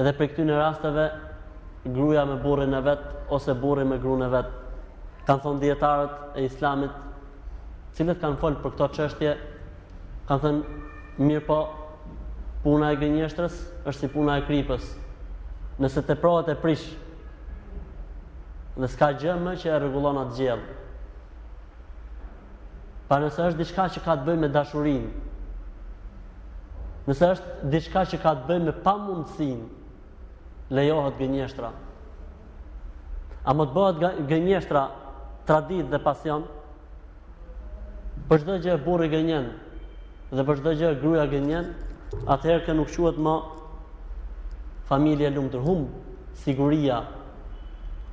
[0.00, 1.04] edhe për këty në rasteve
[1.84, 6.48] gruja me burin e vetë ose burin me grunë e vetë kanë thonë djetarët e
[6.48, 6.96] islamit
[7.98, 9.36] cilët kanë folë për këto qështje
[10.28, 11.60] kanë thënë mirë po
[12.64, 14.94] puna e gënjeshtrës është si puna e kripës
[15.84, 17.04] nëse të prohet e prishë
[18.76, 20.54] Dhe s'ka gjë më që e rregullon atë gjë.
[23.08, 25.12] Pa nëse është diçka që ka të bëjë me dashurinë.
[27.06, 29.70] Nëse është diçka që ka të bëjë me pamundësinë,
[30.76, 31.70] lejohet gënjeshtra.
[33.48, 34.82] A më të bëhet gënjeshtra
[35.48, 36.44] traditë dhe pasion?
[38.28, 39.48] Për çdo gjë burri gënjen
[40.36, 41.68] dhe për çdo gjë gruaja gënjen,
[42.34, 43.34] atëherë kë nuk quhet më
[44.90, 45.84] familje e lumtur, hum
[46.42, 47.00] siguria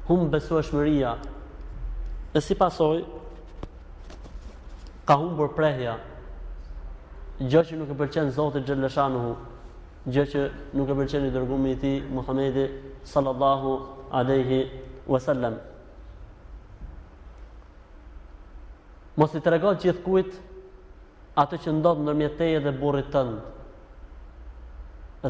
[0.07, 1.11] hum besu e shmëria,
[2.35, 2.97] e si pasoj
[5.07, 5.93] ka humbur prehja
[7.39, 9.31] gjë që nuk e përqenë Zotit Gjellëshanuhu
[10.11, 10.41] gjë që
[10.75, 12.65] nuk e përqenë i dërgumi i ti Muhammedi
[13.13, 13.71] sallallahu
[14.13, 14.59] Adehi,
[15.09, 15.55] wasallam
[19.17, 20.33] mos i të regon gjithë kujt
[21.41, 23.35] atë që ndodhë nërmjeteje dhe burit tënd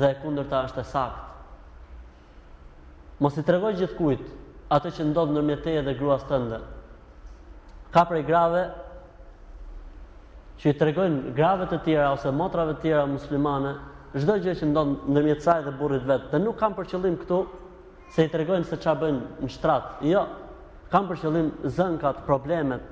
[0.01, 1.19] dhe e kundër ta është e sakt
[3.23, 4.29] mos i të regon gjithë kujtë,
[4.73, 6.57] atë që ndodh në mjetë dhe gruas tënde.
[7.93, 8.63] Ka prej grave
[10.61, 13.75] që i tregojnë grave të tjera ose motrave të tjera muslimane,
[14.17, 17.17] çdo gjë që ndodh në mjetë saj dhe burrit vetë, dhe nuk kanë për qëllim
[17.21, 17.41] këtu
[18.15, 20.23] se i tregojnë se qa bëjnë në shtratë, Jo,
[20.93, 22.89] kanë për qëllim zënkat, problemet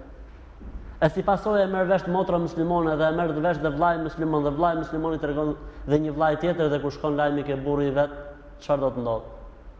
[1.01, 4.43] E si pasoj e merë vesht motra muslimone dhe e merë vesht dhe vlaj muslimon
[4.45, 5.55] dhe vlaj muslimoni të regon
[5.89, 8.19] dhe një vlaj tjetër dhe ku shkon lajmi ke buri i vetë,
[8.61, 9.31] qërë do të ndodhë?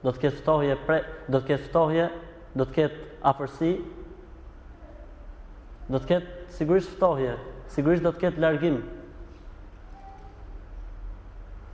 [0.02, 1.00] do të ketë ftohje pre,
[1.32, 2.06] do të ketë ftohje,
[2.58, 3.72] do të ketë afërsi,
[5.92, 7.36] do të ketë sigurisht ftohje,
[7.74, 8.80] sigurisht do të ketë largim.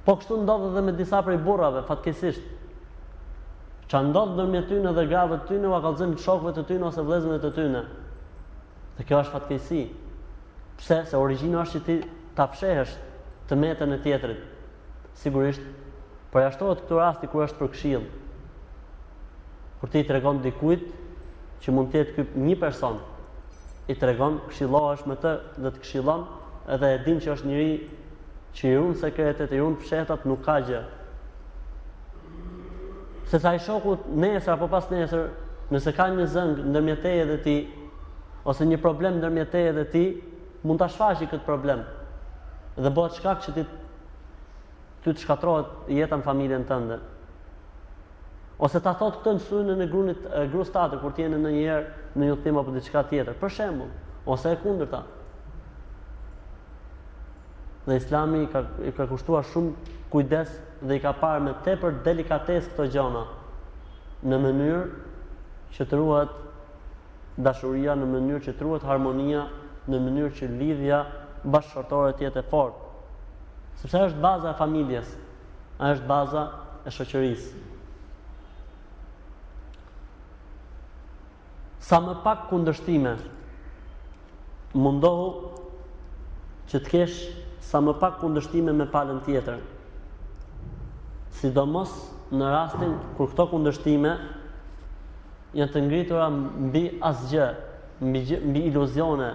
[0.07, 2.43] Po kështu ndodh edhe me disa prej burrave, fatkesisht.
[3.91, 7.53] Çan ndodh ndërmjet tyne dhe gravët tyne, ua të shokëve të tyne ose vëllezërve të
[7.55, 7.81] tyne.
[8.97, 9.81] Dhe kjo është fatkesi.
[10.77, 11.01] Pse?
[11.09, 11.97] Se origjina është që ti
[12.35, 12.95] ta fshehësh
[13.49, 14.41] të metën e tjetrit.
[15.17, 15.63] Sigurisht
[16.37, 18.03] Po ja shtohet këtu rasti kur është për këshill.
[19.81, 20.83] Kur ti tregon dikujt
[21.63, 22.99] që mund të jetë ky një person,
[23.89, 25.31] i tregon këshillohesh me të
[25.63, 26.27] dhe të këshillon
[26.75, 27.71] edhe e din që është njëri
[28.59, 30.83] që i unë sekretet, i unë pëshetat, nuk ka gjë.
[33.33, 35.25] Se sa i shoku nesër apo pas nesër,
[35.73, 36.99] nëse ka një zëngë në
[37.33, 37.57] dhe ti,
[38.45, 40.05] ose një problem në dhe ti,
[40.61, 41.81] mund të ashfashi këtë problem.
[42.77, 43.65] Dhe bëhet shkak që ti
[45.07, 46.97] ty të shkatrohet jeta në familjen tënde.
[48.59, 51.51] Ose ta thot këtë në sunën e grunit e gruas tatë kur ti jeni në
[51.55, 53.37] një herë në një tim apo diçka tjetër.
[53.39, 53.91] Për shembull,
[54.27, 55.03] ose e kundërta.
[57.87, 59.75] Dhe Islami ka i ka kushtuar shumë
[60.11, 63.23] kujdes dhe i ka parë me tepër delikatesë këto gjëra
[64.27, 64.81] në mënyrë
[65.77, 66.35] që të ruhet
[67.45, 69.45] dashuria në mënyrë që të ruhet harmonia
[69.87, 71.03] në mënyrë që lidhja
[71.47, 72.86] bashkëshortore të jetë e fortë.
[73.81, 75.09] Sepse është baza e familjes,
[75.77, 76.41] është baza
[76.85, 77.59] e shoqërisë.
[81.87, 83.11] Sa më pak kundërshtime
[84.81, 85.27] mundohu
[86.71, 87.19] që të kesh
[87.67, 89.61] sa më pak kundërshtime me palën tjetër.
[91.37, 91.93] Sidomos
[92.33, 94.15] në rastin kur këto kundërshtime
[95.57, 97.45] janë të ngritura mbi asgjë,
[98.09, 99.29] mbi, mbi iluzione,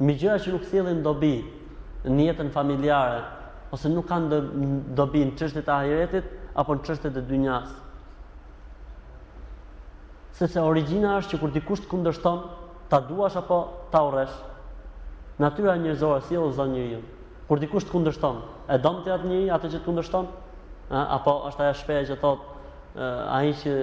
[0.00, 1.34] mbi gjëra që nuk sillin dobi
[2.10, 3.20] në jetën familjare,
[3.74, 4.38] ose nuk kanë dë,
[4.98, 7.70] dobi në çështet e ahiretit apo në çështet e dynjas.
[10.36, 12.42] Sepse origjina është që kur dikush të kundërshton,
[12.90, 13.60] ta duash apo
[13.92, 14.36] ta urresh.
[15.40, 17.00] Natyra njerëzore si u zon njeriu.
[17.48, 20.30] Kur dikush të kundërshton, e don ti atë njerëz atë që të kundërshton?
[20.90, 23.74] apo është ajo shpreha që thotë ai që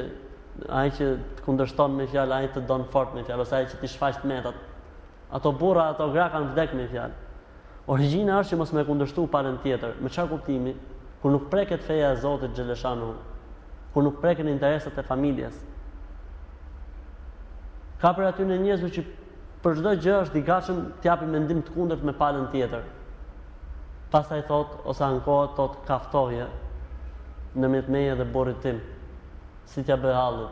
[0.80, 1.06] ai që
[1.38, 4.26] të kundërshton me fjalë, ai të don fort me fjalë, ose ai që ti shfaqt
[4.28, 4.58] metat.
[5.38, 7.16] Ato burra, ato gra kanë vdekur me fjalë.
[7.88, 10.74] Origjina është që mos më kundërshtu palën tjetër, me çfarë kuptimi?
[11.22, 13.14] Kur nuk preket feja e Zotit xheleshanu,
[13.94, 15.56] kur nuk preken interesat e familjes.
[18.04, 19.06] Ka për aty në njerëz që
[19.64, 22.84] për çdo gjë është i gatshëm të japë mendim të kundërt me palën tjetër.
[24.12, 26.48] Pastaj thot ose ankohet, thot ka
[27.58, 28.80] në mitmeje meje dhe borrit tim,
[29.66, 30.50] si t'ia bëj hallin.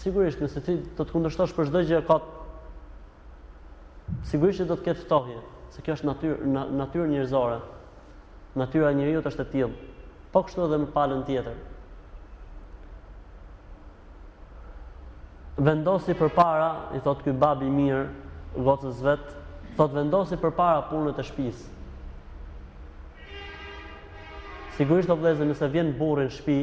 [0.00, 2.16] Sigurisht, nëse ti do të kundërshtosh për çdo gjë ka
[4.28, 5.38] Sigurisht që do të ketë ftohje,
[5.74, 7.60] se kjo është natyrë natyrë njerëzore.
[8.60, 9.90] Natyra e njeriu është e tillë.
[10.32, 11.60] Po kështu edhe në palën tjetër.
[15.64, 18.04] Vendosi përpara, i thot ky babi i mirë,
[18.66, 19.24] gocës vet,
[19.78, 21.78] thot vendosi përpara punën e shtëpisë.
[24.78, 26.58] Sigurisht do vlezë nëse vjen burri në shtëpi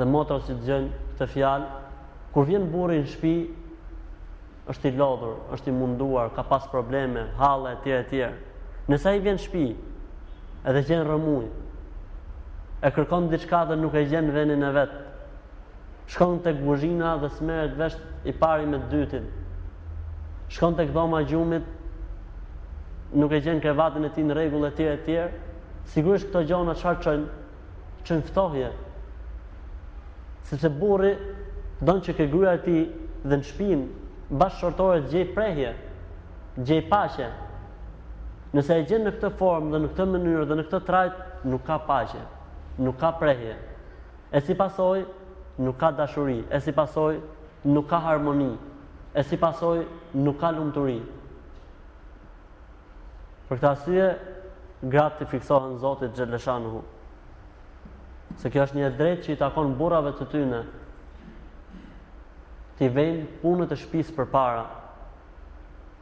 [0.00, 1.66] dhe motra si dëgjojnë këtë fjalë,
[2.34, 3.36] kur vjen burri në shtëpi,
[4.72, 8.20] është i lodhur, është i munduar, ka pas probleme, halle etj etj.
[8.88, 9.66] Në sa i vjen në shtëpi,
[10.68, 11.46] edhe gjen rëmuj.
[12.84, 14.92] E kërkon diçka dhe nuk e gjen vendin e vet.
[16.12, 17.96] Shkon tek kuzhina dhe smeret vesh
[18.28, 19.28] i pari me dytin.
[20.52, 21.64] Shkon tek dhoma gjumit,
[23.14, 25.14] nuk e gjen krevatin e tij në rregull etj etj.
[25.92, 27.24] Sigurisht këto gjona çfarë çojn,
[28.04, 28.70] çojn ftohje.
[30.48, 31.12] Sepse burri
[31.80, 32.82] don që ke gruaja e tij
[33.24, 33.86] dhe në shtëpinë
[34.32, 35.72] bashkëshortore të gjej prehje,
[36.56, 37.26] gjej paqe.
[38.54, 41.18] Nëse e gjen në këtë formë dhe në këtë mënyrë dhe në këtë trajt,
[41.50, 42.20] nuk ka paqe,
[42.78, 43.56] nuk ka prehje.
[44.32, 45.04] E si pasoj,
[45.58, 47.18] nuk ka dashuri, e si pasoj,
[47.64, 48.52] nuk ka harmoni,
[49.14, 49.84] e si pasoj,
[50.14, 51.00] nuk ka lumëturi.
[53.50, 54.06] Për këtë asyje,
[54.88, 56.80] gratë të fiksohën Zotit Gjellëshanuhu.
[58.40, 60.64] Se kjo është një drejt që i takon burave të tyne,
[62.78, 64.64] t'i vend punët e shtëpisë përpara.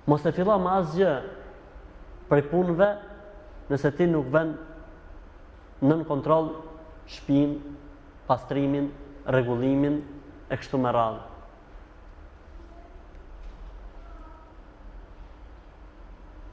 [0.09, 1.11] Mos e fillo me asgjë
[2.31, 2.89] për punëve
[3.71, 4.55] nëse ti nuk vën
[5.83, 6.51] nën kontroll
[7.17, 7.57] shpin,
[8.29, 8.89] pastrimin,
[9.29, 10.01] rregullimin
[10.53, 11.29] e kështu me radhë.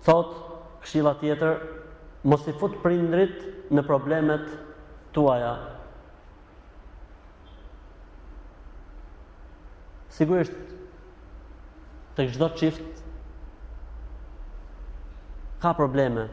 [0.05, 0.35] Thot
[0.83, 1.57] këshilla tjetër,
[2.25, 3.39] mos i fut prindrit
[3.71, 4.47] në problemet
[5.15, 5.55] tuaja.
[10.13, 10.53] sigurisht
[12.17, 13.05] të gjdo qift
[15.61, 16.27] ka probleme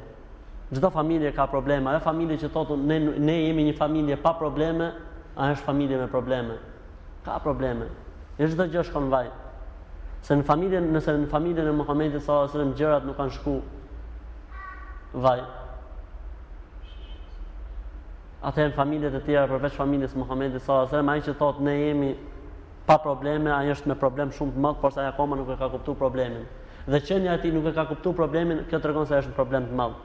[0.73, 4.91] gjdo familje ka probleme e familje që thotu ne, ne jemi një familje pa probleme
[5.37, 6.57] a është familje me probleme
[7.25, 7.89] ka probleme
[8.39, 9.29] e gjdo gjë është konë vaj
[10.27, 13.59] se në familje nëse në familje në Muhammedi sa ose në gjërat nuk kanë shku
[15.25, 15.43] vaj
[18.47, 21.77] atë e në familjet e tjera përveç familjes Muhammedi sa ose në që thotu ne
[21.81, 22.11] jemi
[22.87, 25.57] pa probleme, ai është me problem shumë të madh, por sa ai akoma nuk e
[25.59, 26.45] ka kuptuar problemin.
[26.87, 29.67] Dhe qenia e tij nuk e ka kuptuar problemin, kjo tregon se është në problem
[29.69, 29.97] të madh.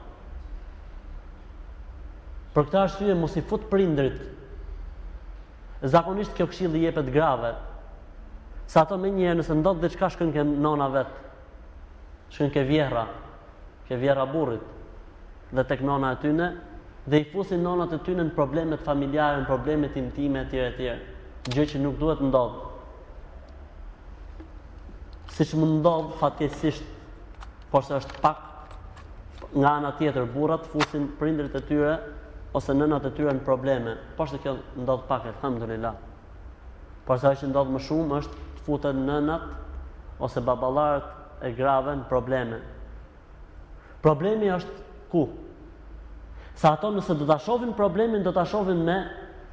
[2.52, 4.18] Për këtë arsye mos i fut prindrit.
[5.82, 7.54] Zakonisht kjo këshill i jepet grave.
[8.66, 11.12] Sa ato më njëherë nëse ndodh diçka shkon ke nona vet.
[12.34, 13.06] Shkon ke vjerra,
[13.88, 14.66] ke vjerra burrit
[15.54, 16.46] dhe tek nona e tyne
[17.04, 21.08] dhe i fusin nonat e tyne në problemet familjare, në problemet intime etj etj.
[21.50, 22.71] Gjë që nuk duhet të ndodhë
[25.32, 26.88] si që më ndodhë fatjesisht,
[27.72, 28.42] por se është pak
[29.56, 31.94] nga ana tjetër burrat fusin prindrit e tyre
[32.56, 33.94] ose nënat e tyre në probleme.
[34.16, 35.96] Por se kjo ndodh pak alhamdulillah.
[37.06, 39.48] Por sa që ndodh më shumë është të futen nënat
[40.22, 41.08] ose babalarët
[41.48, 42.60] e grave në probleme.
[44.04, 44.74] Problemi është
[45.12, 45.24] ku?
[46.60, 48.98] Sa ato nëse do ta shohin problemin, do ta shohin me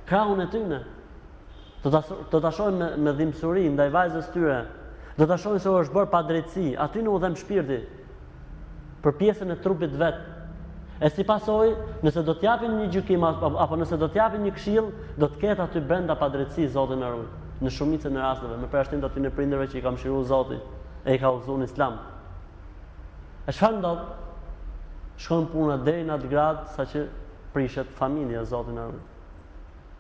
[0.10, 0.80] krahun e tyre.
[1.84, 4.58] Do ta do ta shohin me, me dhimbësuri ndaj vajzës tyre,
[5.20, 7.78] Do të shohin se u është bërë pa drejtësi, aty në u dhem shpirti
[9.04, 10.22] për pjesën e trupit vet.
[11.04, 11.72] E si pasoj,
[12.06, 14.88] nëse do të japin një gjykim apo nëse do të japin një këshill,
[15.20, 17.38] do të aty brenda pa drejtësi Zoti më rrugë.
[17.66, 20.60] Në shumicën e rasteve, më përshtin do të në prindërve që i kam shiru Zoti
[21.10, 22.00] e i ka udhëzuar Islam.
[23.48, 23.94] A shkon do
[25.20, 27.04] shkon puna deri në atë grad saqë
[27.56, 29.08] prishet familja Zotin më rrugë.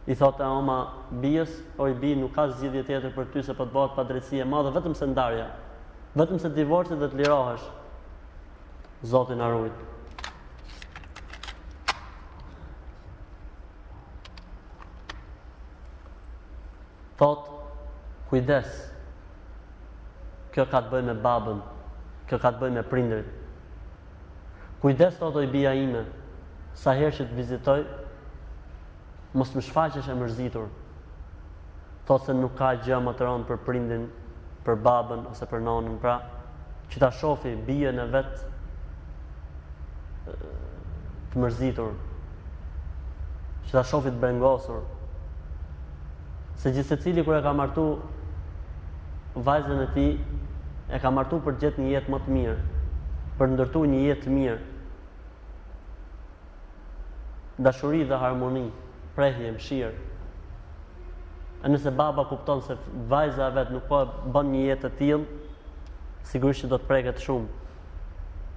[0.08, 0.76] I thotë Oma
[1.20, 4.40] Bijës, o i bi nuk ka zgjidhje tjetër për ty se po të për padrejti
[4.40, 5.50] e madhe vetëm se ndarja.
[6.18, 7.66] Vetëm se divorci do të lirohesh.
[9.04, 9.72] Zoti na ruaj.
[17.20, 17.48] Thot,
[18.30, 18.68] kujdes,
[20.54, 21.58] kjo ka të bëjë me babën,
[22.30, 23.34] kjo ka të bëjë me prindrit.
[24.80, 26.06] Kujdes, thot, o i bia ime,
[26.80, 27.80] sa herë që të vizitoj,
[29.34, 30.68] Mos më shfaqesh e mërzitur.
[32.08, 34.08] Thotë se nuk ka gjë më të rëndë për prindin,
[34.66, 36.16] për babën ose për nonën, pra,
[36.90, 38.40] që ta shofi bie e vet
[41.30, 41.92] të mërzitur.
[43.68, 44.82] Që ta shofi të brengosur.
[46.60, 47.86] Se gjithë secili kur e ka martu
[49.46, 50.16] vajzën e tij,
[50.90, 52.58] e ka martu për të gjetur një jetë më të mirë,
[53.38, 54.60] për ndërtu ndërtuar një jetë të mirë.
[57.62, 58.66] Dashuri dhe harmoni
[59.20, 59.94] prehje e
[61.64, 62.76] E nëse baba kuptonë se
[63.12, 65.40] vajza e vetë nuk po e bën një jetë të tilë,
[66.30, 67.66] sigurisht që do të preket shumë.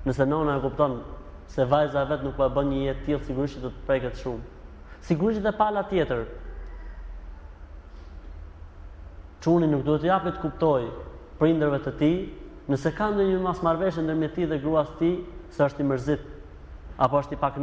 [0.06, 1.00] Nëse nona e kuptonë
[1.50, 3.72] se vajza e vetë nuk po e bën një jetë të tilë, sigurisht që do
[3.74, 4.44] të preket shumë.
[5.08, 6.22] Sigurisht që dhe pala tjetër.
[9.42, 10.84] Quni nuk duhet të japë të kuptoj
[11.40, 12.12] për të ti,
[12.70, 15.10] nëse ka në një masë marveshë ndërmjeti dhe gruas ti,
[15.50, 16.22] së është i mërzit,
[17.02, 17.58] apo është i pak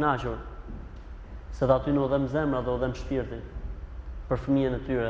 [1.58, 3.38] se dhe aty në odhem zemra dhe odhem shpirti
[4.30, 5.08] për fëmijën e tyre,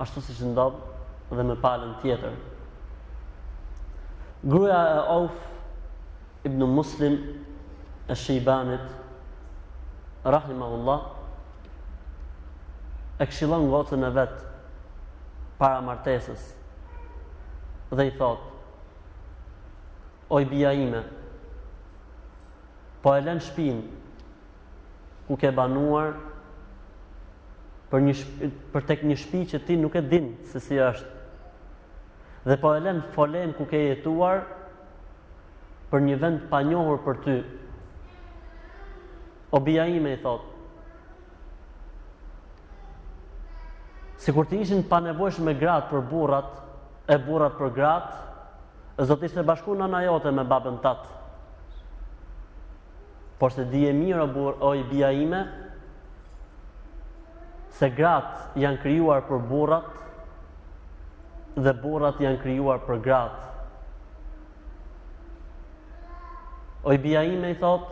[0.00, 2.36] ashtu si që ndodhë dhe me palën tjetër.
[4.42, 5.40] Gruja e of
[6.48, 7.18] ibn Muslim,
[8.10, 8.86] e Shejbanit,
[10.24, 11.04] Rahim Allah,
[13.20, 14.48] e këshilon gotën e vetë
[15.60, 16.46] para martesës
[17.92, 18.56] dhe i thotë,
[20.32, 21.04] oj bia ime,
[23.04, 23.99] po e len shpinë
[25.30, 26.16] ku ke banuar
[27.90, 28.14] për një
[28.74, 31.18] për tek një shtëpi që ti nuk e din se si është.
[32.50, 34.42] Dhe po e lën folen ku ke jetuar
[35.92, 37.36] për një vend pa njohur për ty.
[39.54, 40.48] O bia ime i thot.
[44.20, 46.50] Si kur të ishin pa nevojsh me gratë për burat,
[47.10, 48.28] e burat për gratë,
[49.08, 51.19] zotisht e bashku në jote me babën tatë
[53.40, 55.38] por se dije mirë o burr o i bija ime
[57.72, 59.94] se gratë janë krijuar për burrat
[61.64, 63.48] dhe burrat janë krijuar për gratë
[66.84, 67.88] o i bija ime i thot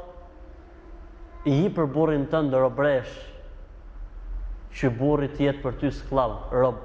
[1.49, 3.17] i hi për burrin të ndër o bresh
[4.79, 6.85] që burit jetë për ty sklavë, rob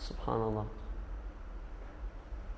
[0.00, 0.72] subhanallah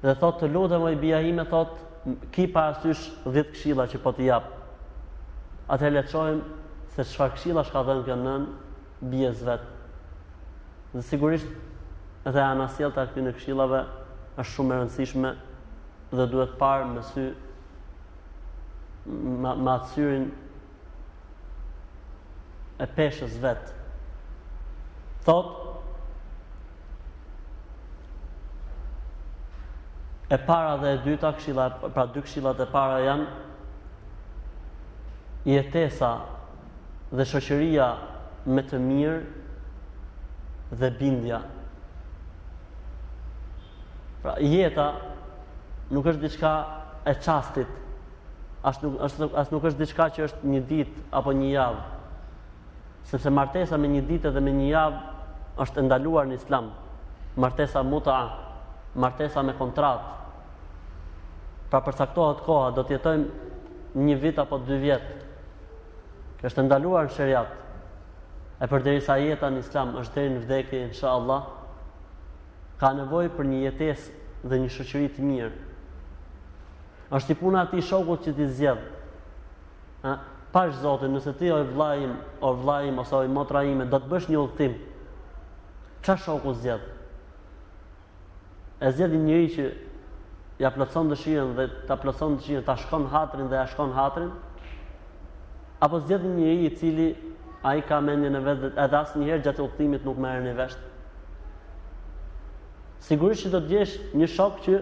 [0.07, 1.88] dhe thot të lutëm o i bija ime thot
[2.33, 4.49] ki pa asysh 10 këshilla që po të jap.
[5.69, 6.41] Atëherë le të shohim
[6.95, 8.47] se çfarë këshilla shka dhënë kjo nën
[9.13, 9.67] bijës vet.
[10.95, 13.83] Dhe sigurisht edhe ana sjellta këtu në këshillave
[14.41, 15.35] është shumë e rëndësishme
[16.15, 17.29] dhe duhet parë me sy
[19.09, 20.29] me atë syrin
[22.85, 23.73] e peshës vet.
[25.27, 25.68] Thotë
[30.31, 33.27] e para dhe e dyta këshilla, pra dy këshillat e para janë
[35.49, 36.11] jetesa
[37.09, 37.87] dhe shoqëria
[38.53, 41.39] me të mirë dhe bindja.
[44.21, 44.91] Pra jeta
[45.95, 46.53] nuk është diçka
[47.09, 47.73] e çastit.
[48.69, 51.87] As nuk është as nuk është diçka që është një ditë apo një javë.
[53.09, 55.01] Sepse martesa me një ditë dhe me një javë
[55.65, 56.69] është ndaluar në Islam.
[57.39, 58.19] Martesa muta,
[58.95, 60.18] martesa me kontratë,
[61.71, 65.09] Pra atë koha, do të jetojmë një vit apo dy vjet.
[66.41, 67.57] Kështë është ndaluar në shariat.
[68.65, 71.43] E përderisa jeta në Islam është deri në vdekje, inshallah,
[72.81, 75.65] ka nevojë për një jetesë dhe një shoqëri të mirë.
[77.19, 78.87] Është i puna ti shokut që ti zgjedh.
[80.09, 80.15] Ëh,
[80.55, 82.15] pash Zotin, nëse ti oj vlajim,
[82.45, 84.75] oj vlajim, ose oj motrajime, do të bësh një ultim.
[86.07, 86.89] Çfarë shoku zgjedh?
[88.81, 89.69] E zjedhë një që
[90.63, 94.31] ja plotson dëshirën dhe ta plotson dëshirën, ta shkon hatrin dhe ja shkon hatrin.
[95.85, 97.09] Apo zgjedh një njerëz i cili
[97.67, 100.79] ai ka mendjen e vetë edhe asnjëherë gjatë udhëtimit nuk merr në vesh.
[103.07, 104.81] Sigurisht që do të djesh një shok që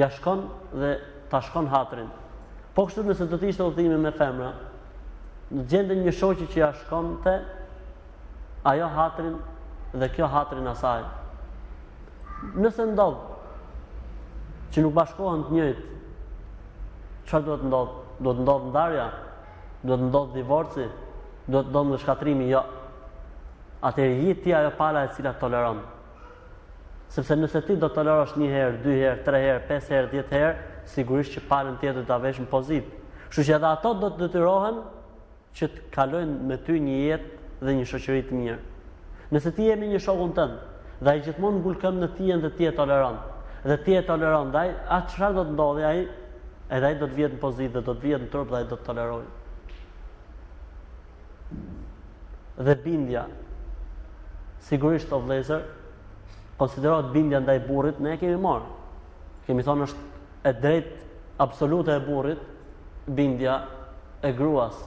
[0.00, 0.46] ja shkon
[0.80, 0.94] dhe
[1.32, 2.08] ta shkon hatrin.
[2.74, 4.54] Po kështu nëse do të ishte udhëtimi me femra,
[5.54, 7.36] në gjendën një shoqi që ja shkon te
[8.72, 9.36] ajo hatrin
[10.00, 11.04] dhe kjo hatrin asaj.
[12.56, 13.33] Nëse ndodhë
[14.74, 15.84] që nuk bashkohen të njëjtë,
[17.28, 17.92] çfarë do të ndodh?
[18.26, 19.08] Do të ndodh ndarja,
[19.88, 20.86] Do të ndodh divorci,
[21.52, 22.62] Do të ndodh në shkatrimi, jo.
[23.84, 25.82] Atëherë jit ti ajo pala e cila toleron.
[27.12, 30.32] Sepse nëse ti do të tolerosh një herë, dy herë, tre herë, pesë herë, dhjetë
[30.34, 30.54] herë,
[30.88, 33.02] sigurisht që palën tjetër ta vesh në pozitë.
[33.28, 34.80] Kështu që edhe ato do të detyrohen
[35.56, 38.56] që të kalojnë me ty një jetë dhe një shoqëri të mirë.
[39.36, 40.56] Nëse ti je me një shokun tënd,
[41.04, 42.72] dhe ai gjithmonë ngulkon në ti dhe ti
[43.64, 46.02] dhe ti e toleron, dhe atë qëra do të ndodhi, ai,
[46.74, 48.66] edhe ai do të vjetë në pozitë, dhe do të vjetë në tërpë dhe ai
[48.72, 49.24] do të toleroj.
[52.68, 53.22] Dhe bindja,
[54.68, 55.64] sigurisht o vlezër,
[56.60, 58.70] konsiderohet bindja ndaj burrit, ne e kemi marë,
[59.44, 60.02] Kemi thonë është
[60.48, 60.86] e drejt
[61.44, 62.38] absolute e burrit,
[63.04, 63.58] bindja
[64.24, 64.78] e gruas.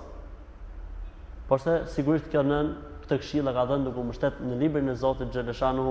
[1.45, 2.71] Por se sigurisht kjo nën
[3.03, 5.84] këtë këshilla ka dhënë duke u mbështet në librin e Zotit Gjeleshanu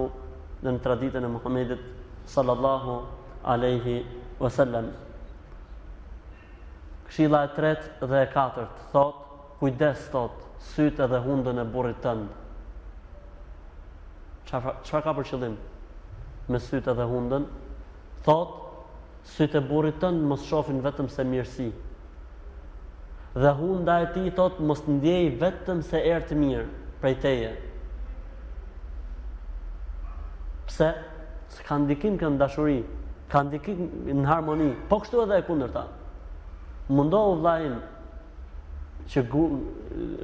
[0.65, 1.85] në, në traditën e Muhamedit
[2.27, 3.03] sallallahu
[3.45, 4.07] alaihi
[4.41, 4.91] wasallam.
[7.09, 9.21] Këshilla e tretë dhe e katërt thot,
[9.61, 10.41] kujdes thot,
[10.75, 12.29] sytë edhe hundën e burrit tënd.
[14.51, 15.55] Çfarë ka për qëllim?
[16.53, 17.47] Me sytë edhe hundën,
[18.27, 18.57] thot,
[19.37, 21.71] sytë e burrit tënd mos shohin vetëm se mirësi.
[23.37, 26.67] Dhe hunda e ti thot mos ndjej vetëm se erë të mirë
[27.03, 27.51] prej teje.
[30.67, 30.73] Pse?
[30.73, 30.97] Pse?
[31.67, 32.79] ka ndikim kjo në dashuri,
[33.31, 33.87] ka ndikim
[34.21, 35.83] në harmoni, po kështu edhe e kundërta.
[36.93, 37.77] Mundohu vllajin
[39.11, 39.47] që gru,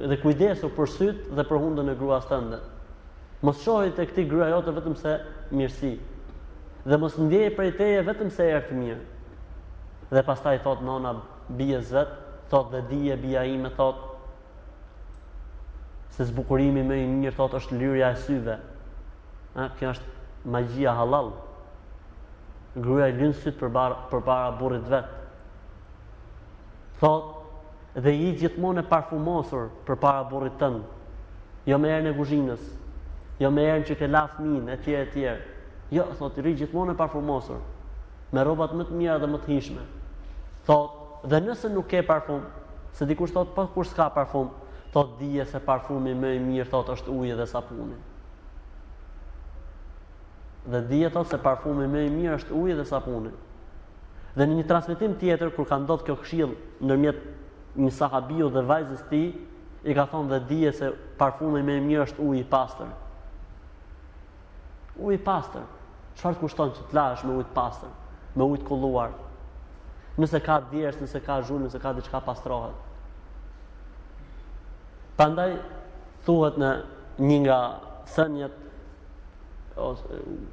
[0.09, 2.57] dhe kujdesu për syt dhe për hundën e gruas stënde
[3.43, 5.13] Mos shohë te këtë grua jote vetëm se
[5.51, 5.93] mirësi.
[6.87, 9.01] Dhe mos për prej teje vetëm se erë të mirë.
[10.15, 11.11] Dhe pastaj thot nona
[11.49, 12.07] bie zot,
[12.47, 14.07] thot dhe dije bija ime thotë,
[16.15, 18.55] se zbukurimi më i mirë thot është lyrja e syve.
[19.77, 20.12] kjo është
[20.45, 21.31] magjia halal.
[22.75, 25.09] Gruaja lën syt përpara përpara burrit vet.
[26.99, 27.29] Thot
[28.03, 30.79] dhe i gjithmonë e parfumosur përpara burrit tën.
[31.69, 32.63] Jo më erën e kuzhinës.
[33.39, 35.27] Jo më erën që ke la fëmin etj etj.
[35.93, 37.61] Jo, thot rri gjithmonë e parfumosur
[38.33, 39.83] me rrobat më të mira dhe më të hishme.
[40.65, 42.39] Thot dhe nëse nuk ke parfum,
[42.97, 44.47] se dikush thot po kur s'ka parfum,
[44.95, 47.93] thot dije se parfumi më i mirë thot është uji dhe sapuni
[50.65, 53.31] dhe dieta se parfumi më i mirë është uji dhe sapuni.
[54.35, 57.19] Dhe në një transmetim tjetër kur ka ndodhur kjo këshill ndërmjet
[57.75, 59.27] një sahabiu dhe vajzës së tij,
[59.83, 60.89] i ka thonë dhe dije se
[61.19, 62.93] parfumi më i mirë është uji i pastër.
[65.03, 65.65] Uji i pastër.
[66.15, 67.91] Çfarë kushton që të është me ujë të pastër,
[68.37, 69.11] me ujë të kulluar?
[70.21, 72.75] Nëse ka dhjerës, nëse ka zhurmë, nëse ka diçka pastrohet.
[75.17, 75.55] Prandaj
[76.25, 76.69] thuhet në
[77.25, 77.57] një nga
[78.13, 78.59] thënjet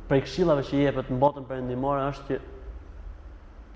[0.08, 2.38] prej këshillave që jepet në botën perëndimore është që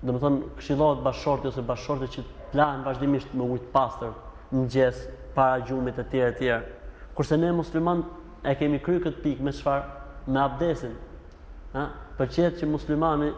[0.05, 2.23] do të thonë këshillohet bashorti ose bashorti që
[2.53, 5.03] plan vazhdimisht me ujë të pastër në mëngjes
[5.35, 6.63] para gjumit të tjerë e tjerë.
[7.15, 8.03] Kurse ne musliman
[8.45, 9.85] e kemi kryer këtë pikë me çfarë?
[10.27, 10.93] Me abdesin.
[11.77, 13.31] Ëh, për çetë që muslimani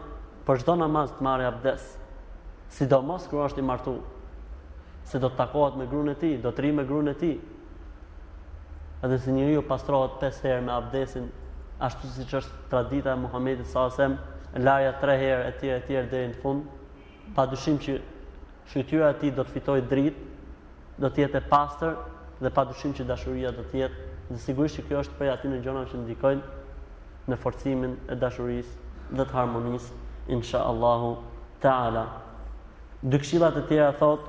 [0.46, 1.86] për çdo namaz të marrë abdes.
[2.72, 4.00] Sidomos kur është i martuar.
[5.08, 7.36] Se do të takohet me gruan e tij, do të rri me gruan e tij.
[9.04, 11.30] Atë se njeriu pastrohet 5 herë me abdesin
[11.86, 14.16] ashtu si që është tradita e Muhammedit Sasem,
[14.58, 16.64] laja tre herë e tjere e tjere dhe në fund,
[17.36, 17.98] pa dushim që
[18.70, 20.24] shqytyra ti do të fitoj dritë,
[20.98, 21.94] do tjetë e pastër,
[22.42, 25.60] dhe pa dushim që dashuria do tjetë, dhe sigurisht që kjo është prej ati në
[25.64, 26.54] gjona që ndikojnë
[27.28, 29.94] në forcimin e dashurisë dhe të harmonisë,
[30.34, 31.14] insha Allahu
[31.62, 32.02] ta'ala
[33.00, 34.24] Dukshilat e tjera thot,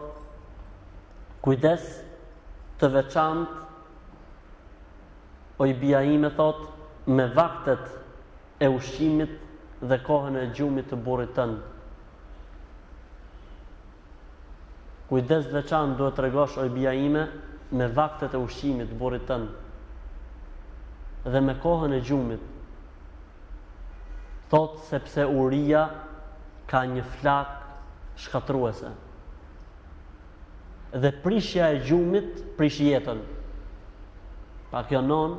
[1.41, 1.85] kujdes
[2.79, 3.55] të veçant,
[5.59, 6.67] o i bia ime thotë,
[7.09, 7.99] me vaktet
[8.59, 9.29] e ushqimit
[9.89, 11.59] dhe kohën e gjumit të burit tënë.
[15.09, 17.23] Kujdes dhe qanë duhet të regosh oj bia ime
[17.77, 19.47] me vaktet e ushqimit të burit tënë
[21.33, 22.43] dhe me kohën e gjumit.
[24.53, 25.83] Thot sepse uria
[26.71, 27.49] ka një flak
[28.21, 28.93] shkatruese.
[31.01, 33.19] Dhe prishja e gjumit prish jetën.
[34.69, 35.37] Pa kjo nonë,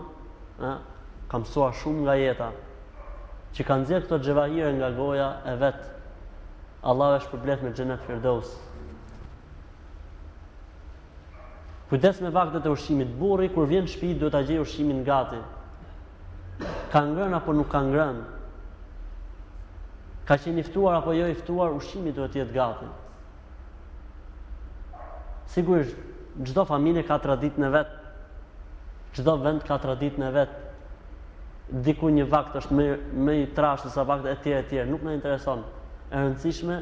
[1.30, 2.48] ka mësua shumë nga jeta,
[3.54, 5.86] që kanë zirë këto gjevahire nga goja e vetë,
[6.90, 8.66] Allah është përblet me gjenet firdosë.
[11.90, 15.38] Kujdes me vaktet e ushqimit burri, kur vjen shtëpi duhet ta gjej ushqimin gati.
[16.92, 18.20] Ka ngrën apo nuk ka ngrën?
[20.28, 22.88] Ka qenë iftuar ftuar apo jo i ftuar, ushqimi duhet të jetë gati.
[25.50, 25.96] Sigurisht,
[26.46, 27.94] çdo familje ka traditën e vet.
[29.18, 30.59] Çdo vend ka traditën e vet
[31.70, 32.86] diku një vakt është më
[33.22, 35.60] më i trashë se sa vakt e tjerë e tjerë, nuk na intereson.
[36.10, 36.80] E rëndësishme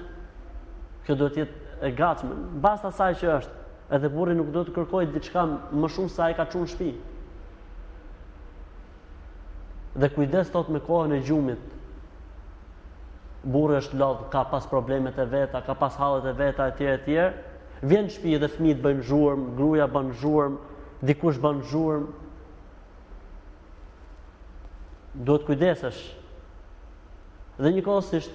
[1.06, 3.56] kjo duhet të jetë e gatshme, mbas asaj që është.
[3.96, 5.42] Edhe burri nuk do të kërkojë diçka
[5.78, 6.92] më shumë se ai ka çon shtëpi.
[9.98, 11.62] Dhe kujdes thot me kohën e gjumit.
[13.48, 16.96] Burri është lodh, ka pas problemet e veta, ka pas hallet e veta e tjerë
[17.00, 17.44] e tjerë.
[17.86, 20.60] Vjen në shtëpi dhe fëmijët bëjnë zhurmë, gruaja bën zhurmë,
[21.08, 22.12] dikush bën zhurmë,
[25.14, 26.00] duhet kujdesesh.
[27.58, 28.34] Dhe një njëkohësisht,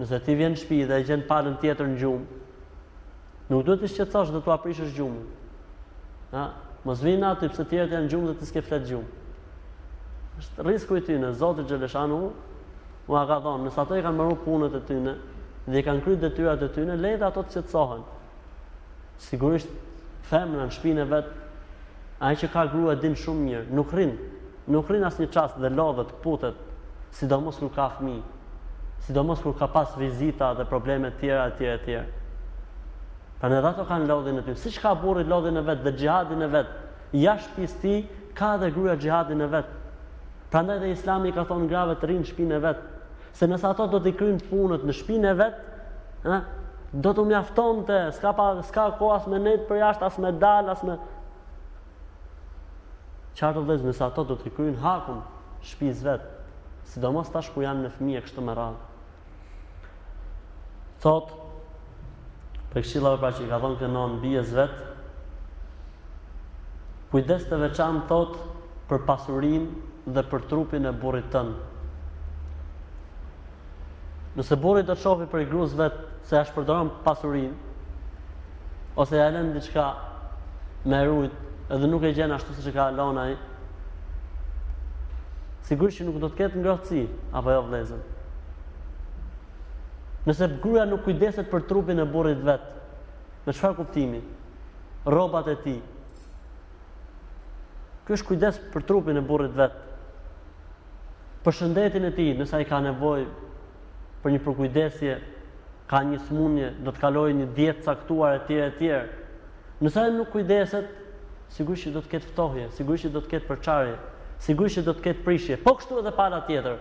[0.00, 2.40] nëse ti vjen në shtëpi dhe e gjen palën tjetër në gjumë,
[3.50, 5.28] nuk duhet të shqetësosh dhe të aprishësh gjumën.
[6.34, 6.46] Ha?
[6.84, 9.20] Mos vjen aty pse tjerët janë gjumë dhe ti s'ke flet gjumë.
[10.40, 12.18] Është risku i ty në Zotë Gjeleshanu,
[13.06, 15.14] mua ka thonë, nësë ato i kanë mëru punët e tyne,
[15.70, 18.02] dhe i kanë krytë detyrat e tyne, lejtë ato të qëtësohen.
[19.28, 19.70] Sigurisht,
[20.28, 21.38] femëna në shpinë e vetë,
[22.24, 24.33] i që ka grua din shumë mirë, nuk rinë,
[24.68, 26.56] nuk rrin asnjë çast dhe lodhët putet,
[27.14, 28.22] sidomos nuk ka fëmijë,
[29.06, 32.04] sidomos kur ka pas vizita dhe probleme të tjera të tjera të tjera.
[33.40, 36.42] Pra ne ato kanë lodhën e Si që ka burri lodhën e vet dhe xhihadin
[36.42, 36.66] e vet.
[37.14, 37.94] jashtë shtisti
[38.34, 39.66] ka dhe gruaja xhihadin e vet.
[40.50, 42.76] Prandaj dhe Islami ka thonë grave të rrinë në shtëpinë e vet,
[43.32, 45.54] se nëse ato do të krymë punët në shtëpinë e vet,
[46.26, 46.42] ëh,
[46.92, 50.82] do të mjaftonte, s'ka pa s'ka kohas me net për jashtë as me dal as
[50.82, 50.96] me,
[53.38, 55.18] Qartë dhe zë nësa ato do të kryin hakun
[55.66, 56.28] shpiz vetë,
[56.92, 58.82] sidomos tash ku janë në fëmije kështë më radhë.
[61.04, 61.32] Thot,
[62.70, 64.90] për këshillave pra që i ka thonë kënon bje zë vetë,
[67.10, 68.38] kujdes të veçanë thot
[68.90, 69.66] për pasurin
[70.14, 71.54] dhe për trupin e burit tënë.
[74.38, 77.52] Nëse burit të qofi për i gruz zë vetë se ashtë përdoran pasurin,
[78.98, 79.64] ose ja në në
[80.84, 83.36] me në edhe nuk e gjen ashtu siç e ka lan ai.
[85.64, 88.00] Sigurisht që nuk do të ketë ngrohtësi, apo jo vëllezër.
[90.28, 92.64] Nëse gruaja nuk kujdeset për trupin e burrit vet,
[93.46, 94.20] me çfarë kuptimi?
[95.08, 95.80] Rrobat e tij.
[98.04, 99.74] Ky është kujdes për trupin e burrit vet.
[101.44, 103.30] Për shëndetin e tij, nëse ai ka nevojë
[104.24, 105.16] për një përkujdesje,
[105.90, 108.92] ka një smundje, do të kalojë një dietë caktuar etj etj.
[109.84, 110.92] Nëse ai nuk kujdeset,
[111.54, 113.94] sigurisht që do të ketë ftohje, sigurisht që do të ketë përçarje,
[114.42, 116.80] sigurisht që do të ketë prishje, po kështu edhe pala tjetër.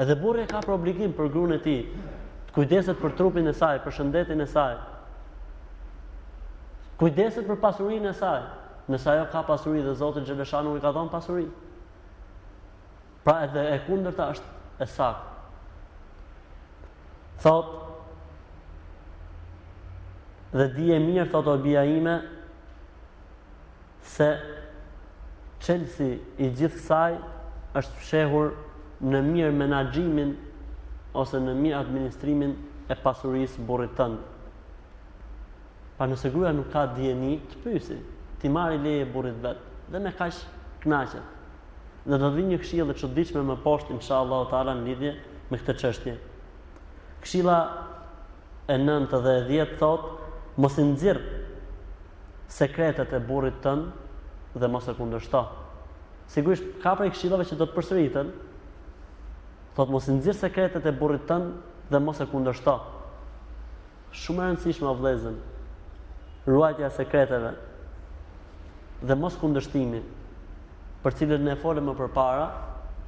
[0.00, 1.82] Edhe burri ka për obligim për gruan e tij
[2.48, 4.74] të kujdeset për trupin e saj, për shëndetin e saj.
[6.98, 8.40] Kujdeset për pasurinë e saj,
[8.90, 11.46] nëse ajo ka pasuri dhe Zoti Xheleshanu i ka dhënë pasuri.
[13.24, 14.52] Pra edhe e kundërta është
[14.86, 15.32] e saktë.
[17.44, 17.80] Thot
[20.54, 22.12] Dhe di e mirë, thot o bia ime,
[24.08, 24.28] se
[25.64, 26.08] qëllësi
[26.44, 27.14] i gjithë kësaj
[27.80, 28.50] është fshehur
[29.10, 30.34] në mirë menagjimin
[31.18, 32.52] ose në mirë administrimin
[32.92, 34.18] e pasurisë burit tënë.
[35.98, 37.96] Pa nëse gruja nuk ka djeni të pysi,
[38.42, 40.42] ti marri leje e burit vetë dhe me kash
[40.82, 41.22] knaqet.
[42.04, 44.48] Dhe do të vinë një këshilë dhe që të diqme më poshtë, insha Allah o
[44.50, 45.12] tala në lidhje
[45.50, 46.16] me këtë qështje.
[47.24, 47.58] Këshila
[48.68, 50.12] e nëntë dhe e djetë thotë,
[50.60, 51.40] mos i nëzirë
[52.52, 53.86] sekretet e burrit tën
[54.54, 55.44] dhe mos e kundërshto.
[56.30, 58.32] Sigurisht ka prej këshillave që do të përsëriten.
[59.74, 61.48] Thot mos i nxjerr sekretet e burrit tën
[61.92, 62.76] dhe mos e kundërshto.
[64.24, 65.38] Shumë e rëndësishme o vëllezër.
[66.46, 67.54] Ruajtja e sekreteve
[69.04, 70.02] dhe mos kundërshtimi
[71.02, 72.44] për cilën ne folëm më përpara,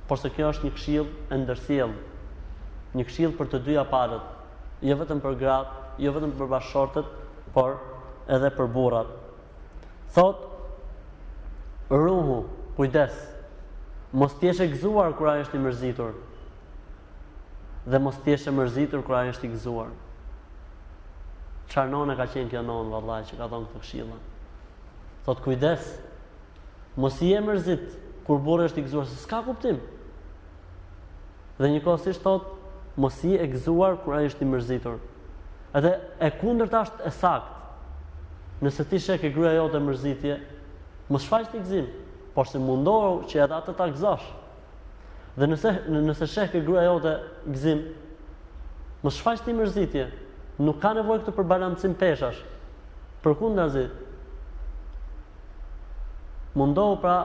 [0.08, 1.92] por se kjo është një këshill e ndërsjell.
[2.96, 4.24] Një këshill për të dyja palët,
[4.86, 7.08] jo vetëm për gratë, jo vetëm për bashortët,
[7.54, 7.76] por
[8.36, 9.14] edhe për burrat.
[10.10, 10.38] Thot
[11.90, 12.44] Ruhu,
[12.76, 13.12] kujdes
[14.12, 16.14] Mos t'jesh e gëzuar kura e është i mërzitur
[17.86, 19.90] Dhe mos t'jesh mërzitur kura e është i gëzuar
[21.70, 24.18] Qarnone ka qenë kjo nonë, që ka thonë këtë këshila
[25.26, 25.90] Thot kujdes
[26.96, 27.82] Mos i e mërzit
[28.26, 29.80] kur burë është i gëzuar Se s'ka kuptim
[31.56, 32.48] Dhe një kohë thot,
[32.96, 34.96] Mos i e gëzuar kura e është i mërzitur
[35.76, 35.92] Edhe
[36.24, 37.54] e kundër është e sakt
[38.62, 40.36] nëse ti shek e gruaja jote mërzitje,
[41.12, 41.88] mos shfaq ti gzim,
[42.34, 44.26] por se mundohu që edhe atë ta gëzosh.
[45.36, 47.14] Dhe nëse nëse shek e gruaja jote
[47.52, 47.82] gzim,
[49.04, 50.06] mos shfaq ti mërzitje,
[50.64, 52.40] nuk ka nevojë këtë balancim peshash.
[53.24, 53.86] Përkundazi,
[56.56, 57.16] mundohu pra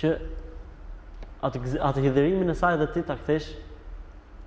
[0.00, 0.14] që
[1.46, 3.52] atë atë hidhërimin e saj dhe ti ta kthesh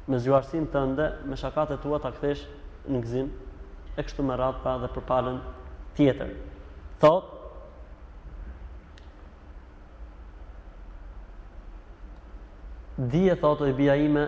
[0.10, 2.43] me zgjuarsinë tënde, me shakat tua ta kthesh
[2.91, 3.30] në gzim
[3.95, 5.39] e kështu me radhë pra dhe përpalën
[5.96, 6.34] tjetër.
[7.00, 7.30] Thot
[12.98, 14.28] Dije thot i bia ime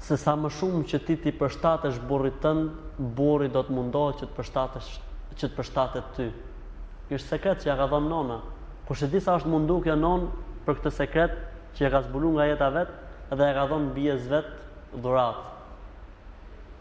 [0.00, 2.70] se sa më shumë që ti ti përshtatesh burrit tënd,
[3.18, 4.88] burri do të mundohet që të përshtatesh
[5.36, 6.30] që të përshtatet ty.
[7.04, 8.38] Ky është sekret që ja ka dhënë nona.
[8.88, 10.24] Kur se di sa është mundu kjo non
[10.64, 11.36] për këtë sekret
[11.76, 12.94] që e ka zbuluar nga jeta vet
[13.36, 14.48] dhe e ka dhënë bijes vet
[14.96, 15.44] dhuratë.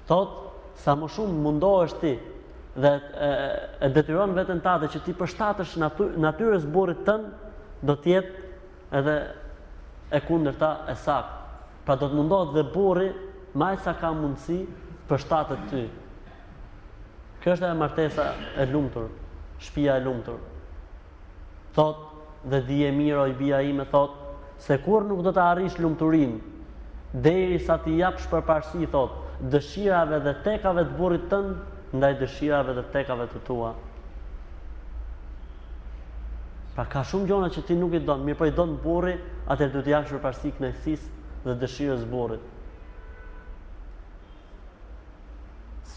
[0.08, 0.40] Thot
[0.80, 2.16] sa më shumë mundohesh ti
[2.82, 2.94] dhe
[3.86, 5.78] e detyron veten tatë që ti përshtatesh
[6.24, 7.26] natyrës burrit tën
[7.88, 8.44] do të jetë
[9.00, 9.16] edhe
[10.12, 11.40] e kundërta e saktë.
[11.86, 13.10] Pra do të mundohet dhe burri
[13.60, 14.60] më sa ka mundësi
[15.10, 15.84] përshtatet ty.
[17.44, 18.26] Kjo është e martesa
[18.62, 19.10] e lumtur,
[19.64, 20.40] shpia e lumtur.
[21.76, 24.16] Thot dhe dhije mirë oj bia ime thot
[24.60, 26.38] se kur nuk do të arrish lumturin
[27.14, 29.18] deri sa ti japsh përparësi thot
[29.54, 31.60] dëshirave dhe tekave të burrit tënd
[31.94, 33.72] ndaj dëshirave dhe tekave të tua.
[36.76, 39.16] Pra ka shumë gjona që ti nuk i donë, mirë po i donë burri,
[39.52, 40.72] atë du t'jakë shumë për sikë në
[41.46, 42.46] dhe dëshirës burrit.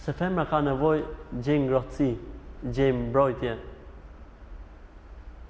[0.03, 1.03] Se femra ka nevoj
[1.39, 2.09] gjenë ngrotësi,
[2.75, 3.53] gjenë mbrojtje.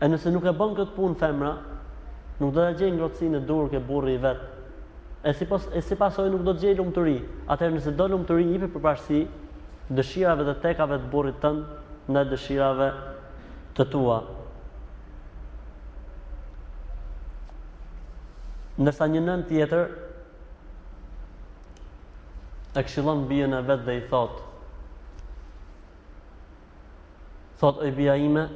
[0.03, 1.53] E nëse nuk e bënë këtë punë femra,
[2.40, 4.51] nuk do të gjenë ngrotësi në durë ke burri i vetë.
[5.22, 7.14] E si, pas, e si pasoj nuk do të gjenë lumë të ri.
[7.55, 9.20] Atër nëse do lumë të ri, jipi për pashësi,
[9.91, 11.51] dëshirave dhe tekave të burit të
[12.12, 12.89] në dëshirave
[13.78, 14.18] të tua.
[18.83, 19.93] Nërsa një nën tjetër,
[22.72, 24.49] e këshilon bje në vetë dhe i thotë,
[27.61, 28.47] thotë e bja ime,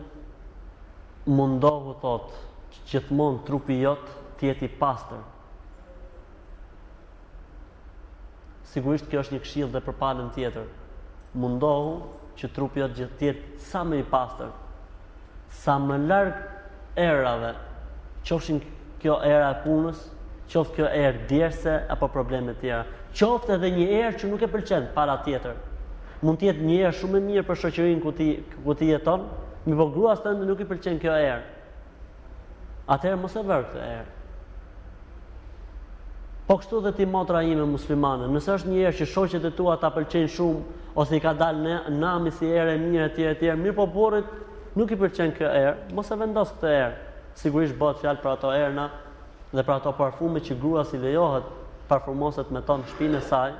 [1.26, 2.42] mundohu thotë,
[2.76, 5.20] që që të mund trupi jotë tjeti i pastër.
[8.72, 10.66] Sigurisht kjo është një këshilë dhe për palën tjetër
[11.36, 12.00] mundohu
[12.36, 14.50] që trupi atë gjithë tjetë sa me i pastër,
[15.60, 16.42] sa me largë
[17.00, 17.54] erave,
[18.26, 18.58] qofshin
[19.02, 20.00] kjo era e punës,
[20.50, 22.82] qoftë kjo erë djerëse apo probleme tjera,
[23.16, 25.56] qoftë edhe një erë që nuk e pëlqen para tjetër.
[26.24, 28.12] Mund tjetë një erë shumë e mirë për shëqërin ku,
[28.64, 29.26] ku ti jeton,
[29.66, 31.42] mi po grua së të nuk i pëlqen kjo erë.
[32.96, 34.12] Atëherë mos e vërë këtë erë.
[36.46, 39.74] Po kështu dhe ti motra ime muslimane, nëse është një erë që shoqet e tua
[39.82, 43.34] ta pëlqejnë shumë ose i ka dalë në nami si erë e mirë e tjerë
[43.34, 44.28] e tjerë, mirë po burrit
[44.76, 47.02] nuk i pëlqen kjo erë, mos e vendos këtë erë.
[47.36, 48.88] Sigurisht bëhet fjalë për ato erëna
[49.52, 51.50] dhe për ato parfume që grua si lejohet
[51.90, 53.52] parfumoset me ton shpinë e saj,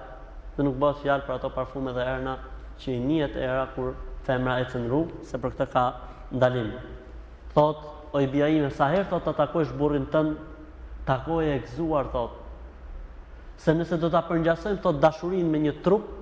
[0.57, 2.39] dhe nuk bëhet fjalë për ato parfume dhe erëna
[2.80, 3.93] që i njët era kur
[4.26, 5.84] femra e të rrugë, se për këtë ka
[6.41, 6.72] ndalim.
[7.53, 7.84] Thot,
[8.16, 10.34] o i bja ime, sa herë thot të takoj shburin tënë,
[11.09, 12.41] takoj e gzuar, thot.
[13.61, 16.16] Se nëse do të apërngjasojmë, thot, dashurin me një trup,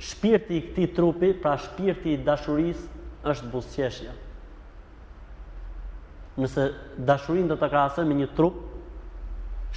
[0.00, 2.80] shpirti i këti trupi, pra shpirti i dashuris,
[3.26, 4.12] është busqeshja.
[6.38, 6.66] Nëse
[7.08, 8.58] dashurin do të krasë me një trup,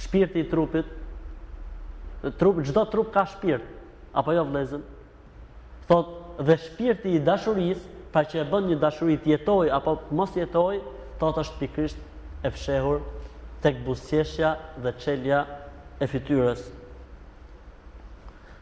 [0.04, 0.88] shpirti i trupit,
[2.38, 3.64] trup, gjdo trup ka shpirt,
[4.14, 4.82] apo jo vlezën,
[5.88, 6.12] thot
[6.46, 7.80] dhe shpirti i dashuris,
[8.14, 10.78] pra që e bën një dashuri të jetoj, apo mos jetoj,
[11.20, 13.00] thot është pikrisht e fshehur,
[13.64, 14.54] tek busqeshja
[14.86, 15.42] dhe qelja
[16.00, 16.68] e fityrës.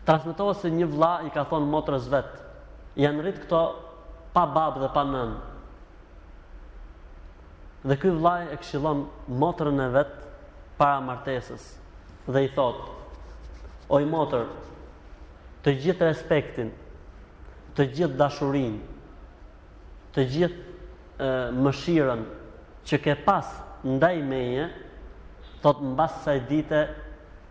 [0.09, 2.39] Transmetohet se një vla i ka thonë motrës vetë,
[2.97, 3.59] i janë rritë këto
[4.33, 5.41] pa babë dhe pa nënë.
[7.93, 9.03] Dhe këj vla i e këshilon
[9.43, 10.31] motrën e vetë
[10.81, 11.67] para martesës
[12.33, 12.89] dhe i thotë,
[13.99, 14.47] oj motrë,
[15.67, 16.73] të gjithë respektin,
[17.77, 18.81] të gjithë dashurin,
[20.17, 21.35] të gjithë
[21.67, 22.25] mëshiren
[22.89, 23.53] që ke pas
[23.85, 24.71] ndaj meje,
[25.61, 26.85] thotë në basë saj dite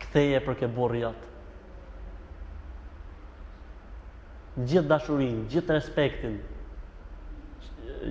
[0.02, 1.24] këtheje për ke burë jatë.
[4.66, 6.40] gjithë dashurin, gjithë respektin,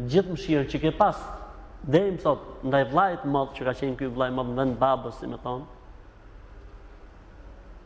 [0.06, 1.18] gjithë mshirë që ke pas,
[1.86, 5.18] deri më sot, ndaj vlajt modë që ka qenë ky vlajt modë në vend babës,
[5.20, 5.66] si me thonë,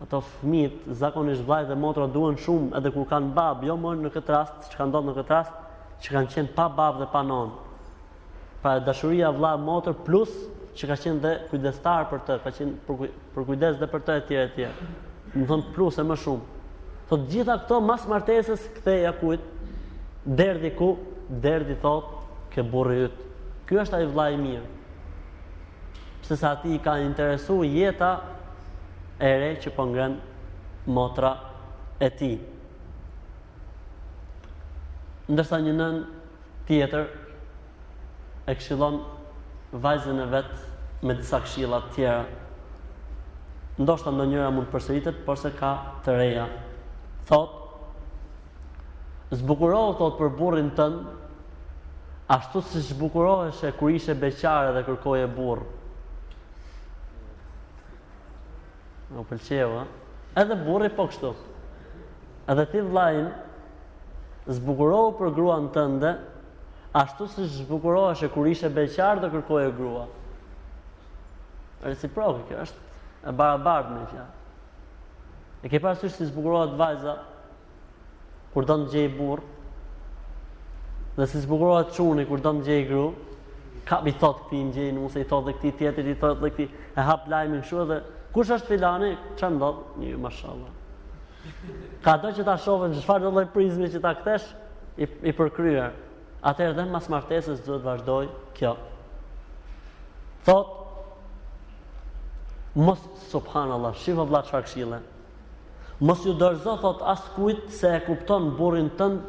[0.05, 4.13] ato fëmijët, zakonisht vlajt dhe motra duen shumë edhe kur kanë babë, jo mërë në
[4.17, 5.59] këtë rast, që kanë ndonë në këtë rast,
[6.05, 7.67] që kanë qenë pa babë dhe pa nonë.
[8.61, 10.33] Pra dashuria vla motër plus
[10.77, 14.25] që ka qenë dhe kujdestar për të, ka qenë për, kujdes dhe për të e
[14.29, 15.63] tjere e tjere.
[15.75, 16.60] plus e më shumë.
[17.11, 19.43] Thot gjitha këto mas martesës këthe jakuit,
[20.31, 20.93] derdi ku,
[21.43, 22.13] derdi thot,
[22.53, 23.17] ke burë jyt.
[23.67, 24.69] Ky është ai i i mirë.
[26.23, 28.13] Pse sa ti ka interesu jeta
[29.19, 29.89] e re që po
[30.99, 31.33] motra
[31.99, 32.31] e ti.
[35.31, 35.99] Ndërsa një nën
[36.69, 37.11] tjetër
[38.51, 39.01] e këshillon
[39.83, 40.51] vajzën e vet
[41.07, 42.23] me disa këshilla të tjera.
[43.81, 46.47] Ndoshta ndonjëra mund të përsëritet, por se ka të reja
[47.31, 47.51] thot
[49.41, 50.97] zbukurohet thot për burrin tën
[52.35, 55.61] ashtu si zbukuroheshe kur ishe beqare dhe kërkoje burr
[59.11, 59.83] Në pëlqeva
[60.41, 61.31] Edhe burri po kështu
[62.51, 63.31] Edhe ti vlajnë,
[64.57, 66.13] Zbukurohu për grua në tënde
[67.01, 70.05] Ashtu si zbukurohu Shë kur ishe beqar dhe kërkoje grua
[71.87, 72.81] Reciproke kjo është
[73.27, 74.39] E barabartë me qatë
[75.65, 77.13] E ke parasysh si zbukurohet vajza
[78.55, 79.43] kur do të gjej burr?
[81.19, 83.11] Dhe si zbukurohet çuni kur do të gjej gru?
[83.89, 86.67] Ka mi thot kthi gjej se i thot dhe kthi tjetër i thot dhe këti,
[86.97, 87.99] e hap lajmin kështu dhe,
[88.33, 89.17] kush është filani?
[89.37, 89.81] Çfarë ndodh?
[90.01, 90.73] Një mashallah.
[92.05, 94.47] Ka do që ta shohën çfarë do lloj prizme që ta kthesh
[95.03, 95.93] i, i përkryer.
[96.41, 98.77] Atëherë dhe mas martesës të vazhdoj kjo.
[100.47, 100.79] Thot
[102.71, 103.01] Mos
[103.33, 105.03] subhanallah, shifa vla çfarë këshillën.
[106.01, 109.21] Mos ju dorëzo thot as kujt se e kupton burrin tënd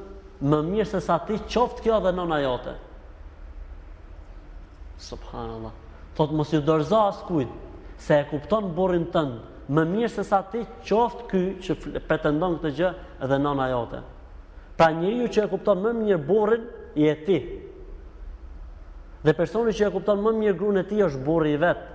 [0.48, 2.76] më mirë se sa ti qoftë kjo dhe nëna jote.
[5.04, 5.74] Subhanallahu.
[6.16, 7.52] Thot mos ju dorëzo as kujt
[8.02, 12.74] se e kupton burrin tënd më mirë se sa ti qoftë ky që pretendon këtë
[12.80, 12.94] gjë
[13.28, 14.00] dhe nëna jote.
[14.80, 16.64] Pra njeriu që e kupton më mirë burrin
[17.04, 17.42] je ti.
[19.22, 21.91] Dhe personi që e kupton më mirë gruën e tij është burri i vet.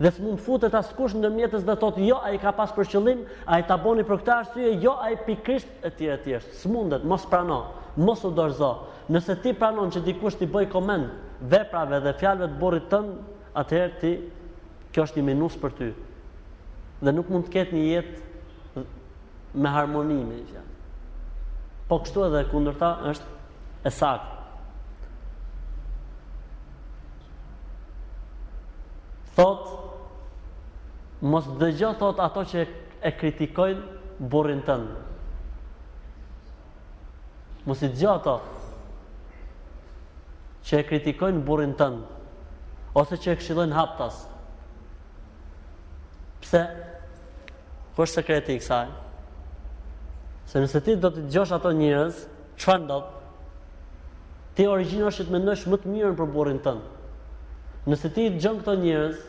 [0.00, 2.88] Dhe s'mund futet as kush në mjetës dhe thotë, jo, a i ka pas për
[2.94, 6.54] qëllim, a i taboni për këta arsye, jo, a i pikrisht e tjere tjesht.
[6.62, 7.60] S'mundet, mos prano,
[7.96, 8.72] mos u dorzo.
[9.12, 11.10] Nëse ti pranon që ti kush ti bëj komend,
[11.50, 13.10] veprave dhe fjalve të borit tën,
[13.60, 14.14] atëherë ti,
[14.94, 15.90] kjo është një minus për ty.
[17.02, 18.84] Dhe nuk mund të ketë një jetë
[19.60, 20.40] me harmonimi.
[21.88, 23.36] Po kështu edhe kundër ta është
[23.84, 24.30] e sakë.
[29.32, 29.78] Thotë,
[31.22, 32.62] Mos dëgjo thot ato që
[33.06, 34.88] e kritikojnë burrin tënd.
[37.66, 38.34] Mos i dëgjo ato
[40.66, 44.18] që e kritikojnë burrin tënd ose që e këshillojnë haptas.
[46.42, 46.62] Pse?
[47.94, 48.90] Kush është sekreti i kësaj?
[50.50, 52.24] Se nëse ti do të dëgjosh ato njerëz,
[52.58, 53.14] çfarë ndodh?
[54.58, 56.82] Ti origjinalisht mendosh më të mirën për burrin tënd.
[57.86, 59.20] Nëse ti dëgjon këto njerëz,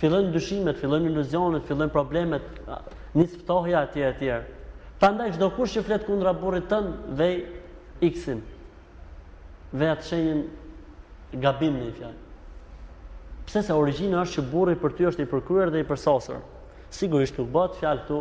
[0.00, 2.60] Fillojnë dyshimet, fillojnë iluzionet, fillojnë problemet,
[3.16, 4.52] nis ftohja atje e tjerë.
[5.00, 7.38] Prandaj çdo kush që flet kundra burrit tën, vej
[8.04, 8.42] iksin.
[9.72, 10.42] Ve atë shenjën
[11.44, 12.20] gabim në fjalë.
[13.46, 16.42] Pse se origjina është që burri për ty është i përkryer dhe i përsosur.
[16.96, 18.20] Sigurisht nuk bëhet fjalë këtu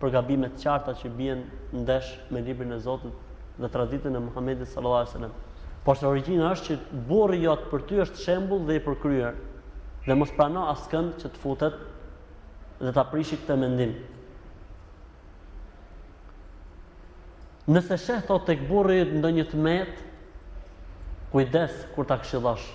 [0.00, 1.44] për gabime të qarta që bien
[1.80, 5.36] ndesh me librin e Zotit dhe traditën e Muhamedit sallallahu alajhi wasallam.
[5.86, 9.42] Por se origjina është që burri jot për ty është shembull dhe i përkryer
[10.06, 11.76] dhe mos prano askënd që të futet
[12.80, 13.94] dhe të aprishi këtë mendim.
[17.72, 20.02] Nëse shëhë thot të këburri ndë një të metë,
[21.32, 22.66] kujdes kur ta këshillosh.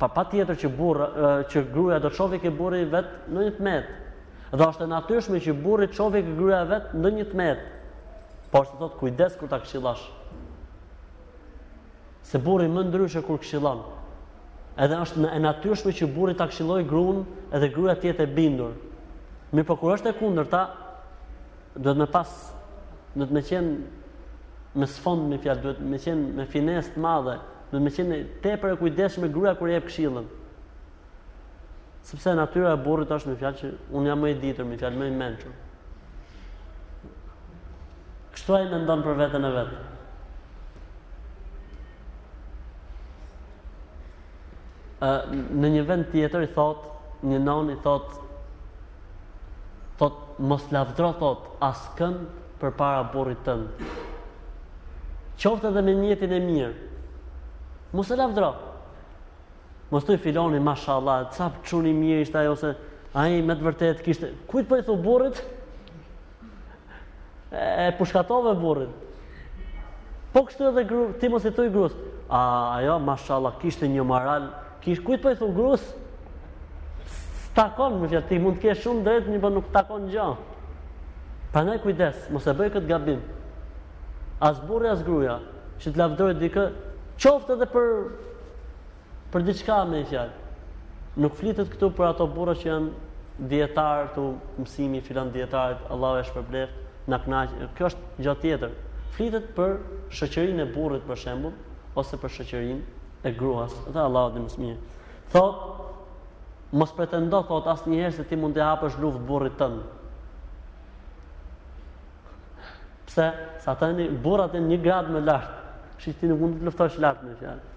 [0.00, 1.10] Pa pa tjetër që burra
[1.50, 3.92] që gruaja do të shohë ke burri vet në një tmet.
[4.52, 7.62] Dhe është e natyrshme që burri të shohë ke gruaja vet në një tmet.
[8.52, 10.02] Por se thot kujdes kur ta këshillosh.
[12.26, 13.80] Se burri më ndryshe kur këshillon,
[14.80, 17.18] Edhe është e natyrshme që burri ta këshillojë gruan,
[17.54, 18.70] edhe gruaja tjetë e bindur.
[19.52, 20.62] Mirpo kur është e kundërta,
[21.76, 22.30] duhet më pas,
[23.14, 23.74] më të më qenë
[24.80, 27.34] me sfond me fjalë duhet, më qenë me finest të madhe,
[27.72, 30.30] duhet më qenë tepër e kujdesshme gruaja kur jep këshillën.
[32.08, 34.96] Sepse natyra e burrit është me fjalë që un jam më i ditur me fjalë
[35.04, 35.52] më mençur.
[38.32, 39.80] Kështu ai mendon për veten e vet.
[45.02, 46.84] në një vend tjetër i thot,
[47.26, 48.12] një non i thot,
[49.98, 52.16] thot mos lavdro thot askën
[52.62, 53.90] përpara burrit tënë.
[55.42, 56.90] Qoftë edhe me niyetin e mirë.
[57.96, 58.52] Mos e lavdro.
[59.92, 62.74] Mos i filoni mashallah, ça çuni mirë ishte ajo se
[63.20, 65.42] ai me të vërtetë kishte kujt po i thot burrit?
[67.52, 68.88] E pushkatove burit.
[70.32, 71.96] Po kështu edhe gru, ti mos e thoj gruas.
[72.32, 72.40] A
[72.78, 74.46] ajo mashallah kishte një moral
[74.84, 75.82] kish kujt po i thu grus?
[77.50, 80.26] Stakon me fjalë, ti mund të kesh shumë drejt, një po nuk takon gjë.
[81.54, 83.20] Prandaj kujdes, mos e bëj këtë gabim.
[84.42, 85.36] As burri as gruaja
[85.82, 86.64] që të lavdërojë dikë,
[87.20, 87.90] qoftë edhe për
[89.32, 90.38] për diçka me fjalë.
[91.22, 94.24] Nuk flitet këtu për ato burra që janë dietar të
[94.62, 96.80] mësimi filan dietarit, Allahu e shpërbleft,
[97.10, 97.54] na kënaq.
[97.76, 98.74] Kjo është gjatë tjetër.
[99.12, 99.76] Flitet për
[100.16, 101.54] shoqërinë e burrit për shembull
[102.00, 104.76] ose për shoqërinë e gruas dhe Allahu dhe mësmi.
[105.32, 105.56] Thot,
[106.74, 109.82] mos pretendo thot asë njëherë se ti mund të hapësh luft burit tënë.
[113.06, 113.26] Pse,
[113.62, 115.58] sa të një burat e një gradë me lartë,
[116.02, 117.68] që ti nuk mund të luftosh lartë me fjallë.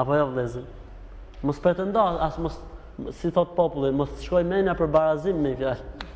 [0.00, 0.68] Apo jo vlezën.
[1.42, 2.58] Mos pretendo asë mos,
[3.18, 6.08] si thot populli, mos shkoj menja për barazim me fjallë.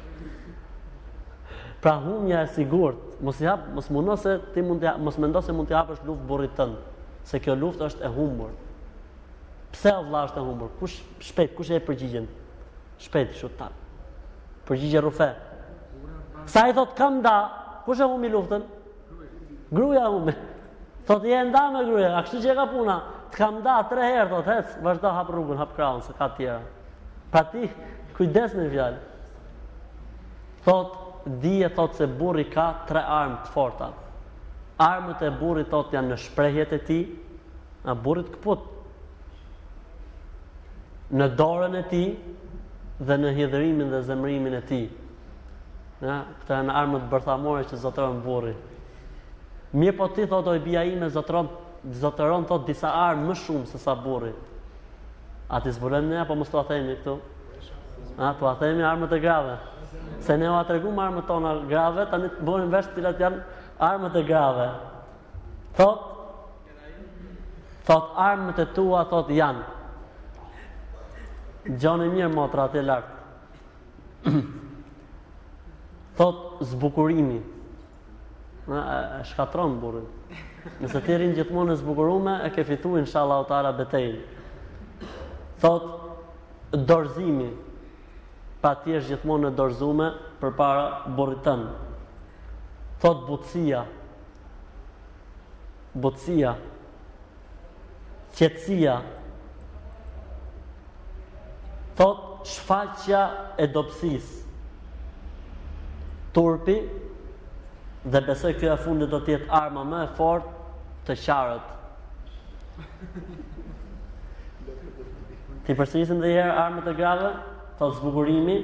[1.85, 5.69] Pra humja e sigurt, mos i hap, mos mundose ti mund të mos mendose mund
[5.71, 6.81] të hapësh luft burrit tënd
[7.27, 8.53] se kjo luftë është e humbur.
[9.74, 10.70] Pse o është e humbur?
[10.81, 12.29] Kush shpejt, kush e përgjigjen?
[13.03, 13.66] Shpejt kështu ta.
[14.68, 15.27] Përgjigje rufe.
[16.49, 17.35] Sa i thot kam da,
[17.85, 18.62] kush e humbi luftën?
[19.74, 20.37] Gruaja humbi.
[21.07, 22.97] Thot je nda me gruaja, a kështu që e ka puna?
[23.35, 26.39] Të kam da tre herë thot, ec, vazhdo hap rrugën, hap krahun se ka të
[26.39, 26.62] tjera.
[27.35, 27.66] Pra ti
[28.16, 29.03] kujdes me fjalë.
[30.66, 30.97] Thot
[31.43, 33.91] dije thot se burri ka tre armë të forta
[34.79, 36.99] armët e burit tot janë në shprejhet e ti,
[37.89, 38.64] a burit këput.
[41.16, 42.03] Në dorën e ti
[42.99, 44.81] dhe në hidhërimin dhe zemrimin e ti.
[46.03, 48.53] Ja, këta janë armët bërthamore që zotëron burri.
[49.77, 51.49] Mje po ti, thot, oj bia ime, zotëron,
[52.03, 54.33] zotëron, thot, disa armë më shumë se sa burri.
[55.49, 57.16] A ti zbulon ne, apo mështu a themi këtu?
[58.18, 59.57] A, po a themi armët e grave.
[60.24, 63.41] Se ne u atërgum armët tona grave, ta një të burin vesh të janë
[63.79, 64.70] armët e grave.
[65.72, 66.03] Thot,
[67.85, 69.64] thot armët e tua, thot janë.
[71.66, 72.99] Gjonë e mirë motra atë e
[76.18, 77.41] thot zbukurimi.
[78.66, 80.07] Në, e, shkatron burin.
[80.83, 84.41] Nëse të rinë gjithmonë e zbukurume, e ke fitu, inshallah, otara betejnë.
[85.62, 85.87] Thot,
[86.72, 87.49] dorzimi
[88.61, 90.09] pa të është gjithmonë në dorzume
[90.41, 91.86] për para burit tënë.
[93.03, 93.82] Thot butësia
[95.97, 96.55] Butësia
[98.36, 98.94] Qetsia
[101.99, 103.20] Thot shfaqja
[103.61, 104.30] e dopsis
[106.36, 106.78] Turpi
[108.07, 110.49] Dhe besoj kjo e fundit do tjetë arma më e fort
[111.09, 111.72] Të qarët
[115.66, 117.28] Ti përsërisim dhe jërë armët e grave
[117.78, 118.55] Thot zbukurimi,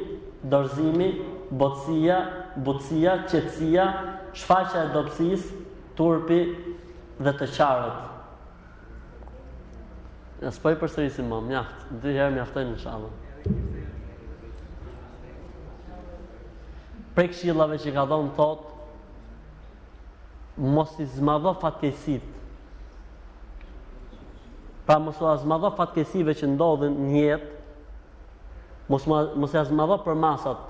[0.52, 1.08] dorzimi,
[1.60, 2.20] botësia,
[2.60, 3.84] butësia, qetësia,
[4.34, 5.46] shfaqja e dopsis,
[5.96, 6.40] turpi
[7.22, 8.08] dhe të qarët.
[10.42, 11.86] Ja pojë i përsërisim më, mjaft.
[12.02, 13.18] Dy herë mjaftojnë inshallah.
[17.14, 18.70] Pre këshillave që ka dhonë thotë,
[20.74, 22.26] mos i zmadho fatkesit.
[24.88, 27.50] Pra mos i zmadho fatkesive që ndodhin një jetë,
[28.90, 29.06] mos,
[29.40, 30.64] mos i zmadho për masat,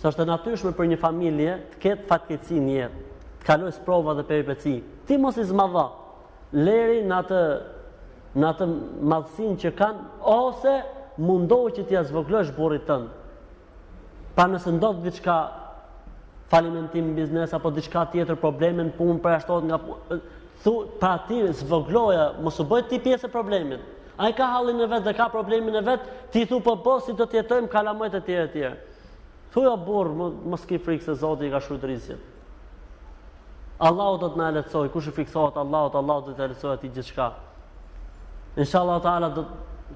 [0.00, 3.04] Së është e natyrshme për një familje të ketë fatkeci një jetë,
[3.40, 4.72] të kalojë sprova dhe peripeci.
[5.08, 5.84] Ti mos i zmadha,
[6.66, 7.38] leri në atë,
[8.42, 8.66] në atë
[9.12, 10.74] madhësin që kanë, ose
[11.28, 13.08] mundohë që ti a zvëglojsh burit tënë.
[14.36, 15.36] Pa nëse ndodhë diçka
[16.52, 19.78] falimentim në biznes, apo diçka tjetër probleme në punë, për ashtot nga
[20.62, 23.88] thu, pra ti zvogloja, mos u bë ti pjesë e problemit.
[24.20, 26.98] A i ka halin e vetë dhe ka problemin e vetë, ti thu po po
[27.04, 28.76] si të tjetojmë kalamojt e tjere tjere.
[29.56, 32.24] Thuja borë, më, më s'ki frikë se Zotë i ka shrujtë rizjet.
[33.88, 37.06] Allah do të në eletsoj, kush i friksohet Allah, Allah do të eletsoj ati gjithë
[37.08, 37.30] shka.
[38.60, 39.30] Inshallah të ala,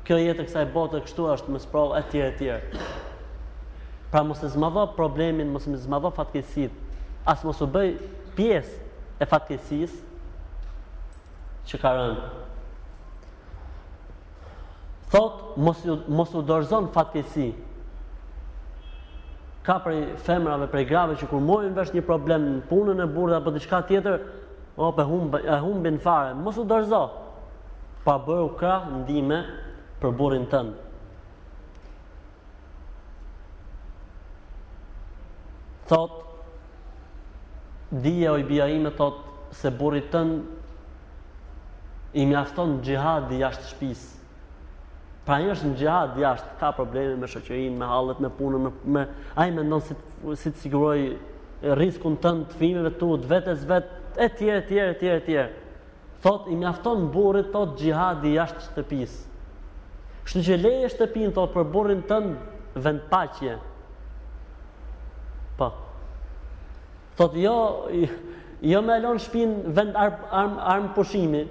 [0.09, 2.85] kjo jetë e kësaj botë, kështu është më sprovë, e tjere, tjere.
[4.13, 6.73] Pra mos e zmadho problemin, mos e zmadho fatkesit,
[7.29, 7.95] as mos u bëj
[8.37, 8.93] pjesë
[9.25, 9.99] e fatkesis
[11.69, 12.29] që ka rënë.
[15.13, 15.85] Thot, mos,
[16.21, 17.53] mos u dorëzon fatkesi,
[19.63, 23.41] ka prej femrave, prej grave që kur mojnë vesh një problem në punën e burda
[23.41, 24.21] apo diçka tjetër,
[24.81, 25.05] op e
[25.61, 27.03] humbin fare, mos u dorëzo.
[28.07, 29.43] Pa bërë u kra ndime
[30.01, 30.87] për burrin tënë.
[35.91, 36.17] Thot,
[37.91, 39.21] dhije o i bia ime thot,
[39.61, 40.39] se burit tënë,
[42.21, 44.20] i mjafton gjihadi jashtë shpisë.
[45.31, 49.05] Pra një është në gjatë jashtë, ka probleme me shëqërinë, me halët, me punën, me...
[49.39, 53.61] A i me ndonë si të sigurojë riskën tënë të fimeve të utë, vetë e
[53.61, 55.53] zvetë, e tjerë, tjerë, tjerë, tjerë.
[56.51, 59.21] i mjafton burrit thot gjihadi jashtë shtëpisë.
[60.27, 62.35] Shtë që leje shtëpinë, thot, për burin tënë
[62.89, 63.55] vend pacje.
[65.61, 65.71] Po.
[67.21, 67.55] Thot, jo,
[68.73, 71.47] jo me lën shpinë vend armë pushimi,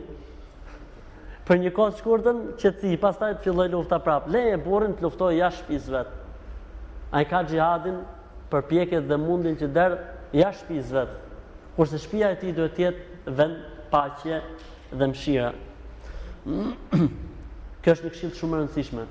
[1.49, 4.93] për një kohë shkurtën që ti, pas taj të filloj lufta prapë, le e burin
[4.97, 6.09] të luftoj jashtë shpiz vet.
[7.17, 8.03] A ka gjihadin
[8.51, 9.97] për pjeket dhe mundin që derë
[10.43, 11.11] jashtë shpiz vet.
[11.77, 13.01] kurse shtëpia e ti duhet jetë
[13.37, 13.57] vend
[13.91, 14.41] pacje
[14.99, 15.53] dhe mshira.
[17.81, 19.05] Kjo është një këshilë shumë rëndësishme.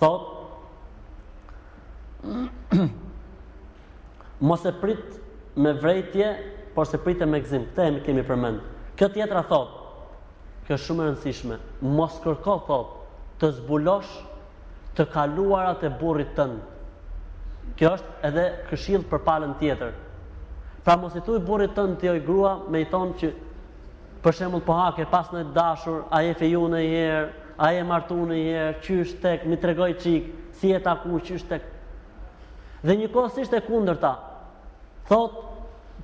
[0.00, 0.22] Thot,
[4.48, 5.04] mos e prit
[5.60, 6.30] me vrejtje,
[6.74, 7.66] por se prit me gzim.
[7.74, 8.60] Këte e kemi përmend.
[8.96, 9.85] Kjo tjetra thotë,
[10.66, 11.56] kjo është shumë e rëndësishme,
[11.94, 12.96] mos kërko thot
[13.40, 14.10] të zbulosh
[14.98, 16.58] të kaluarat e burrit tënd.
[17.78, 19.94] Kjo është edhe këshill për palën tjetër.
[20.86, 23.30] Pra mos i thuaj burrit tënd ti o grua me i thonë që
[24.24, 27.84] për shembull po hake pas në dashur, a je feju në një herë, a je
[27.88, 31.66] martu në një herë, çysh tek mi tregoj çik, si e ta ku çysh tek.
[32.86, 34.14] Dhe një kohë s'ishte e kundërta.
[35.08, 35.38] Thot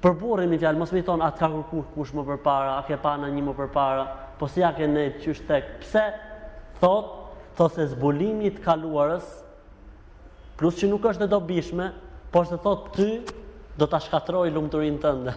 [0.03, 2.97] për burrin mi fjalë, mos më thon atë ka kërkuar kush më përpara, a ke
[3.03, 4.07] pa në një më përpara,
[4.43, 5.64] po si ja ke ne qysh tek.
[5.86, 6.03] Pse?
[6.82, 7.07] Thot,
[7.55, 9.22] thot se zbulimi të kaluarës,
[10.59, 13.07] plus që nuk është dhe dobishme, bishme, por se thot ty,
[13.78, 15.36] do t'a shkatroj lumëturin tënde.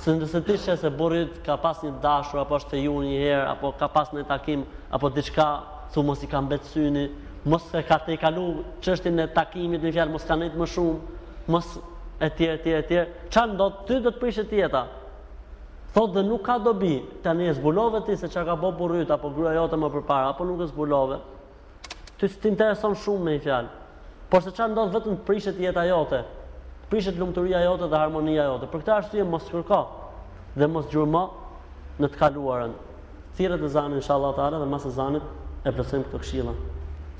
[0.00, 3.20] Se nëse ti që se burit ka pas një dashur, apo është të ju një
[3.26, 5.46] herë, apo ka pas një takim, apo diçka,
[5.92, 7.04] thu mos i kam betë syni,
[7.44, 8.48] mos e ka të i kalu
[8.80, 11.22] çështën e takimit në fjallë, mos ka nejtë më shumë,
[11.52, 11.68] mos
[12.24, 14.86] e tjerë, e Çfarë do ti ndot, ty do të prishë tjeta,
[15.94, 16.92] Thotë dhe nuk ka dobi,
[17.22, 20.42] të një zbulove ti se që ka bo burrit, apo grua jote më përpara, apo
[20.48, 21.18] nuk e zbulove,
[22.18, 23.70] ty së t'intereson shumë me i fjalë,
[24.32, 26.24] por se që ndodhë vetëm prishet jeta jote,
[26.90, 29.78] prishet lumëturia jote dhe harmonia jote, për këta ashtu e mos kërko,
[30.58, 31.22] dhe mos gjurma
[32.02, 32.74] në t'kaluarën,
[33.34, 35.30] Thirët e zanën, insha Allah arë, dhe masë zanët,
[35.66, 36.52] e plesim këto këshila.